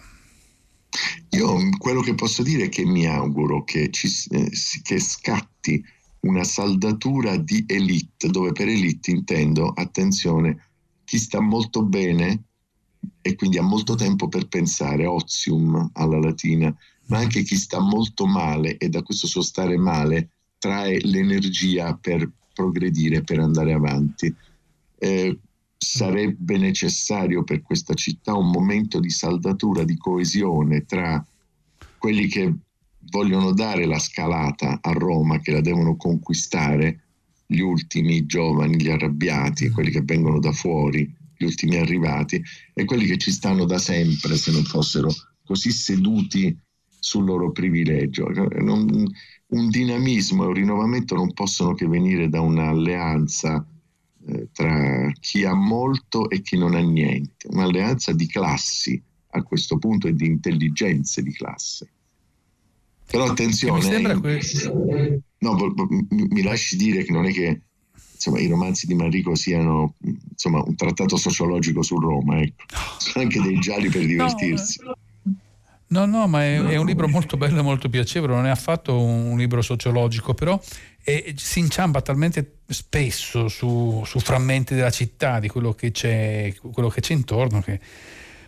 Io 1.30 1.68
quello 1.78 2.00
che 2.00 2.14
posso 2.14 2.42
dire 2.42 2.64
è 2.64 2.68
che 2.68 2.84
mi 2.84 3.06
auguro 3.06 3.64
che, 3.64 3.90
ci, 3.90 4.08
eh, 4.30 4.50
che 4.82 5.00
scatti 5.00 5.82
una 6.20 6.44
saldatura 6.44 7.36
di 7.36 7.64
elite, 7.66 8.28
dove 8.28 8.52
per 8.52 8.68
elite 8.68 9.10
intendo, 9.10 9.68
attenzione, 9.68 10.68
chi 11.04 11.18
sta 11.18 11.40
molto 11.40 11.84
bene 11.84 12.44
e 13.20 13.34
quindi 13.34 13.58
ha 13.58 13.62
molto 13.62 13.94
tempo 13.94 14.28
per 14.28 14.48
pensare, 14.48 15.06
ozium 15.06 15.90
alla 15.94 16.18
latina, 16.18 16.74
ma 17.06 17.18
anche 17.18 17.42
chi 17.42 17.56
sta 17.56 17.80
molto 17.80 18.26
male 18.26 18.78
e 18.78 18.88
da 18.88 19.02
questo 19.02 19.26
suo 19.26 19.42
stare 19.42 19.76
male 19.76 20.30
trae 20.58 20.98
l'energia 21.02 21.94
per 21.94 22.30
progredire, 22.54 23.22
per 23.22 23.40
andare 23.40 23.72
avanti. 23.72 24.34
Eh, 24.98 25.38
sarebbe 25.84 26.56
necessario 26.56 27.44
per 27.44 27.62
questa 27.62 27.94
città 27.94 28.34
un 28.34 28.50
momento 28.50 28.98
di 28.98 29.10
saldatura, 29.10 29.84
di 29.84 29.96
coesione 29.96 30.84
tra 30.84 31.24
quelli 31.98 32.26
che 32.26 32.52
vogliono 33.10 33.52
dare 33.52 33.84
la 33.86 33.98
scalata 33.98 34.78
a 34.80 34.92
Roma, 34.92 35.38
che 35.38 35.52
la 35.52 35.60
devono 35.60 35.96
conquistare, 35.96 37.00
gli 37.46 37.60
ultimi 37.60 38.24
giovani, 38.26 38.76
gli 38.76 38.88
arrabbiati, 38.88 39.70
quelli 39.70 39.90
che 39.90 40.02
vengono 40.02 40.40
da 40.40 40.52
fuori, 40.52 41.14
gli 41.36 41.44
ultimi 41.44 41.76
arrivati, 41.76 42.42
e 42.72 42.84
quelli 42.84 43.04
che 43.04 43.18
ci 43.18 43.30
stanno 43.30 43.64
da 43.66 43.78
sempre 43.78 44.36
se 44.36 44.50
non 44.50 44.64
fossero 44.64 45.10
così 45.44 45.70
seduti 45.70 46.58
sul 46.98 47.26
loro 47.26 47.52
privilegio. 47.52 48.26
Un 48.26 49.68
dinamismo 49.68 50.44
e 50.44 50.46
un 50.46 50.54
rinnovamento 50.54 51.14
non 51.14 51.32
possono 51.34 51.74
che 51.74 51.86
venire 51.86 52.28
da 52.28 52.40
un'alleanza 52.40 53.64
tra 54.52 55.12
chi 55.20 55.44
ha 55.44 55.54
molto 55.54 56.30
e 56.30 56.40
chi 56.40 56.56
non 56.56 56.74
ha 56.74 56.80
niente, 56.80 57.48
un'alleanza 57.48 58.12
di 58.12 58.26
classi 58.26 59.00
a 59.30 59.42
questo 59.42 59.78
punto 59.78 60.08
e 60.08 60.14
di 60.14 60.26
intelligenze 60.26 61.22
di 61.22 61.32
classe. 61.32 61.88
Però 63.06 63.24
attenzione, 63.24 63.96
eh, 63.96 65.20
no, 65.38 65.74
mi 66.08 66.42
lasci 66.42 66.76
dire 66.76 67.04
che 67.04 67.12
non 67.12 67.26
è 67.26 67.32
che 67.32 67.60
insomma, 68.12 68.40
i 68.40 68.46
romanzi 68.46 68.86
di 68.86 68.94
Manrico 68.94 69.34
siano 69.34 69.94
insomma, 70.30 70.62
un 70.64 70.74
trattato 70.74 71.16
sociologico 71.16 71.82
su 71.82 71.98
Roma, 71.98 72.40
ecco. 72.40 72.64
sono 72.98 73.24
anche 73.24 73.40
dei 73.40 73.58
gialli 73.58 73.88
per 73.88 74.06
divertirsi. 74.06 74.82
No, 74.82 74.96
No, 75.94 76.06
no, 76.06 76.26
ma 76.26 76.42
è, 76.42 76.60
è, 76.60 76.76
un 76.76 76.86
libro 76.86 77.06
molto 77.06 77.36
bello 77.36 77.60
e 77.60 77.62
molto 77.62 77.88
piacevole, 77.88 78.34
non 78.34 78.46
è 78.46 78.50
affatto 78.50 78.98
un, 79.00 79.26
un 79.26 79.38
libro 79.38 79.62
sociologico, 79.62 80.34
però 80.34 80.60
è, 81.00 81.34
si 81.36 81.60
inciampa 81.60 82.00
talmente 82.00 82.56
spesso 82.66 83.46
su, 83.46 84.02
su, 84.04 84.18
frammenti 84.18 84.74
della 84.74 84.90
città, 84.90 85.38
di 85.38 85.46
quello 85.46 85.72
che 85.72 85.92
c'è, 85.92 86.52
quello 86.72 86.88
che 86.88 87.00
c'è 87.00 87.12
intorno, 87.12 87.60
che 87.60 87.78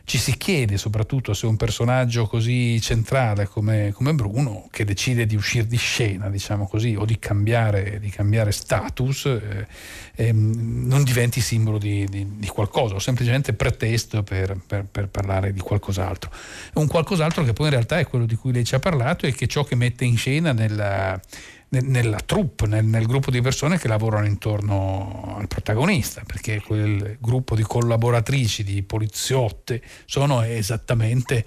ci 0.06 0.18
si 0.18 0.36
chiede 0.36 0.78
soprattutto 0.78 1.34
se 1.34 1.46
un 1.46 1.56
personaggio 1.56 2.28
così 2.28 2.80
centrale 2.80 3.48
come, 3.48 3.90
come 3.92 4.14
Bruno, 4.14 4.68
che 4.70 4.84
decide 4.84 5.26
di 5.26 5.34
uscire 5.34 5.66
di 5.66 5.76
scena, 5.76 6.30
diciamo 6.30 6.68
così, 6.68 6.94
o 6.94 7.04
di 7.04 7.18
cambiare, 7.18 7.98
di 7.98 8.08
cambiare 8.08 8.52
status, 8.52 9.24
eh, 9.24 9.66
eh, 10.14 10.32
non 10.32 11.02
diventi 11.02 11.40
simbolo 11.40 11.78
di, 11.78 12.06
di, 12.06 12.24
di, 12.38 12.46
qualcosa, 12.46 12.94
o 12.94 12.98
semplicemente 13.00 13.52
pretesto 13.52 14.22
per, 14.22 14.56
per, 14.64 14.86
per, 14.88 15.08
parlare 15.08 15.52
di 15.52 15.58
qualcos'altro. 15.58 16.30
Un 16.74 16.86
qualcos'altro 16.86 17.42
che 17.42 17.52
poi 17.52 17.66
in 17.66 17.72
realtà 17.72 17.98
è 17.98 18.06
quello 18.06 18.26
di 18.26 18.36
cui 18.36 18.52
lei 18.52 18.64
ci 18.64 18.76
ha 18.76 18.78
parlato 18.78 19.26
e 19.26 19.32
che 19.32 19.48
ciò 19.48 19.64
che 19.64 19.74
mette 19.74 20.04
in 20.04 20.16
scena 20.16 20.52
nella 20.52 21.20
nella 21.68 22.20
troupe, 22.24 22.66
nel, 22.66 22.84
nel, 22.84 23.06
gruppo 23.06 23.30
di 23.30 23.40
persone 23.40 23.78
che 23.78 23.88
lavorano 23.88 24.26
intorno 24.26 25.34
al 25.38 25.48
protagonista, 25.48 26.22
perché 26.24 26.60
quel 26.60 27.16
gruppo 27.20 27.54
di 27.54 27.62
collaboratrici, 27.62 28.62
di 28.62 28.82
poliziotte, 28.82 29.82
sono 30.04 30.42
esattamente 30.42 31.44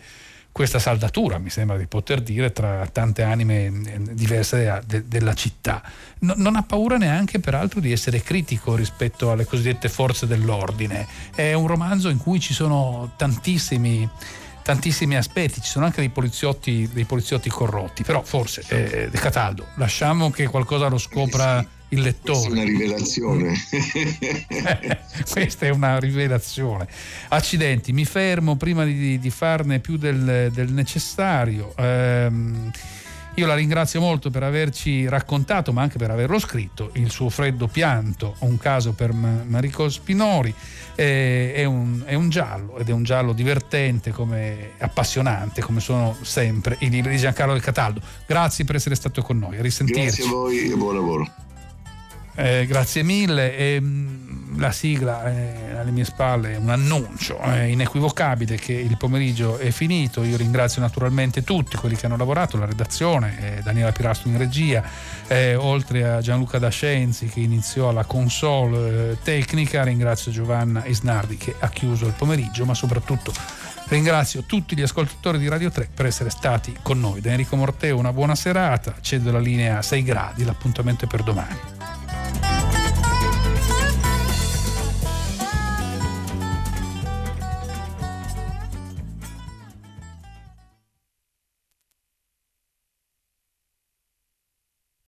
questa 0.52 0.80
saldatura, 0.80 1.38
mi 1.38 1.50
sembra 1.50 1.78
di 1.78 1.86
poter 1.88 2.22
dire, 2.22 2.52
tra 2.52 2.86
tante 2.92 3.24
anime 3.24 3.66
eh, 3.66 4.00
diverse 4.12 4.58
de, 4.58 4.82
de, 4.86 5.08
della 5.08 5.34
città. 5.34 5.82
No, 6.20 6.34
non 6.36 6.58
ha 6.58 6.64
paura 6.64 6.98
neanche, 6.98 7.40
peraltro, 7.40 7.80
di 7.80 7.92
essere 7.92 8.22
critico 8.22 8.76
rispetto 8.76 9.32
alle 9.32 9.46
cosiddette 9.46 9.88
forze 9.88 10.28
dell'ordine. 10.28 11.08
È 11.34 11.54
un 11.54 11.68
romanzo 11.68 12.10
in 12.10 12.18
cui 12.18 12.42
ci 12.42 12.54
sono 12.54 13.14
tantissimi 13.16 14.10
tantissimi 14.70 15.16
aspetti, 15.16 15.62
ci 15.62 15.70
sono 15.70 15.86
anche 15.86 16.00
dei 16.00 16.10
poliziotti, 16.10 16.88
dei 16.94 17.06
poliziotti 17.06 17.50
corrotti, 17.50 18.04
però 18.04 18.22
forse 18.22 18.64
eh, 18.68 19.10
De 19.10 19.18
Cataldo, 19.18 19.66
lasciamo 19.78 20.30
che 20.30 20.46
qualcosa 20.46 20.88
lo 20.88 21.00
scopra 21.00 21.66
il 21.88 22.02
lettore. 22.02 22.40
Questa 22.40 22.46
è 22.46 22.52
una 22.52 22.64
rivelazione. 22.64 23.54
Questa 25.28 25.66
è 25.66 25.70
una 25.70 25.98
rivelazione. 25.98 26.88
Accidenti, 27.30 27.94
mi 27.94 28.06
fermo 28.06 28.58
prima 28.58 28.86
di, 28.86 29.18
di 29.18 29.30
farne 29.32 29.80
più 29.80 29.98
del, 29.98 30.52
del 30.54 30.72
necessario. 30.72 31.74
Ehm, 31.76 32.72
io 33.39 33.47
la 33.47 33.56
ringrazio 33.56 34.02
molto 34.02 34.30
per 34.30 34.43
averci 34.43 35.08
raccontato, 35.08 35.71
ma 35.71 35.82
anche 35.82 35.97
per 35.97 36.12
averlo 36.12 36.39
scritto, 36.39 36.91
il 36.93 37.10
suo 37.10 37.30
freddo 37.30 37.67
pianto, 37.67 38.36
un 38.39 38.58
caso 38.58 38.91
per 38.91 39.13
Marico 39.13 39.89
Spinori 39.89 40.54
eh, 40.95 41.54
è, 41.54 41.63
un, 41.63 42.04
è, 42.06 42.13
un, 42.15 42.30
giallo 42.30 42.78
ed 42.78 42.89
è 42.89 42.91
un 42.91 43.04
giallo 43.04 43.32
divertente, 43.32 44.12
come, 44.12 44.71
appassionante, 44.78 45.62
come 45.62 45.80
sono 45.80 46.17
sempre 46.21 46.75
i 46.80 46.89
libri 46.89 47.12
di 47.12 47.17
Giancarlo 47.17 47.54
Del 47.54 47.62
Cataldo. 47.62 48.02
Grazie 48.25 48.65
per 48.65 48.75
essere 48.75 48.95
stato 48.95 49.21
con 49.21 49.39
noi, 49.39 49.58
a 49.58 49.62
risentirci. 49.62 50.04
Grazie 50.04 50.25
a 50.25 50.28
voi 50.28 50.71
e 50.71 50.75
buon 50.75 50.95
lavoro. 50.95 51.34
Eh, 52.36 52.65
grazie 52.67 53.04
mille. 53.04 53.58
E, 53.58 53.80
mm, 53.80 54.38
la 54.60 54.72
sigla 54.72 55.24
è 55.24 55.76
alle 55.80 55.91
mie 55.91 56.04
spalle 56.04 56.54
è 56.54 56.58
un 56.58 56.69
annuncio 56.69 57.39
è 57.39 57.62
inequivocabile 57.62 58.58
che 58.58 58.74
il 58.74 58.98
pomeriggio 58.98 59.58
è 59.58 59.72
finito. 59.72 60.24
Io 60.24 60.38
ringrazio 60.38 60.82
naturalmente 60.82 61.43
tutti 61.43 61.78
quelli 61.78 61.95
che 61.95 62.06
hanno 62.06 62.17
lavorato, 62.17 62.58
la 62.58 62.65
redazione, 62.65 63.58
eh, 63.58 63.62
Daniela 63.62 63.91
Pirasto 63.91 64.28
in 64.28 64.38
regia, 64.38 64.84
eh, 65.28 65.56
oltre 65.56 66.10
a 66.10 66.22
Gianluca 66.22 66.60
Dascenzi 66.60 67.28
che 67.28 67.39
iniziò 67.39 67.91
la 67.91 68.04
console 68.04 69.12
eh, 69.12 69.17
tecnica, 69.24 69.84
ringrazio 69.84 70.32
Giovanna 70.32 70.86
Isnardi 70.86 71.38
che 71.38 71.56
ha 71.58 71.69
chiuso 71.69 72.06
il 72.06 72.13
pomeriggio, 72.13 72.65
ma 72.65 72.74
soprattutto 72.74 73.34
Ringrazio 73.89 74.43
tutti 74.43 74.76
gli 74.76 74.84
ascoltatori 74.84 75.39
di 75.39 75.48
Radio 75.48 75.72
3 75.72 75.89
per 75.91 76.06
essere 76.06 76.30
stati 76.30 76.78
con 76.84 77.00
noi. 77.00 77.22
Da 77.22 77.32
Enrico 77.32 77.56
Morteo 77.56 77.98
una 77.98 78.13
buona 78.13 78.36
serata, 78.36 78.93
cedo 79.02 79.32
la 79.32 79.39
linea 79.39 79.80
a 79.80 79.82
6 79.82 80.04
gradi, 80.04 80.45
l'appuntamento 80.45 81.06
è 81.06 81.08
per 81.08 81.24
domani. 81.24 81.79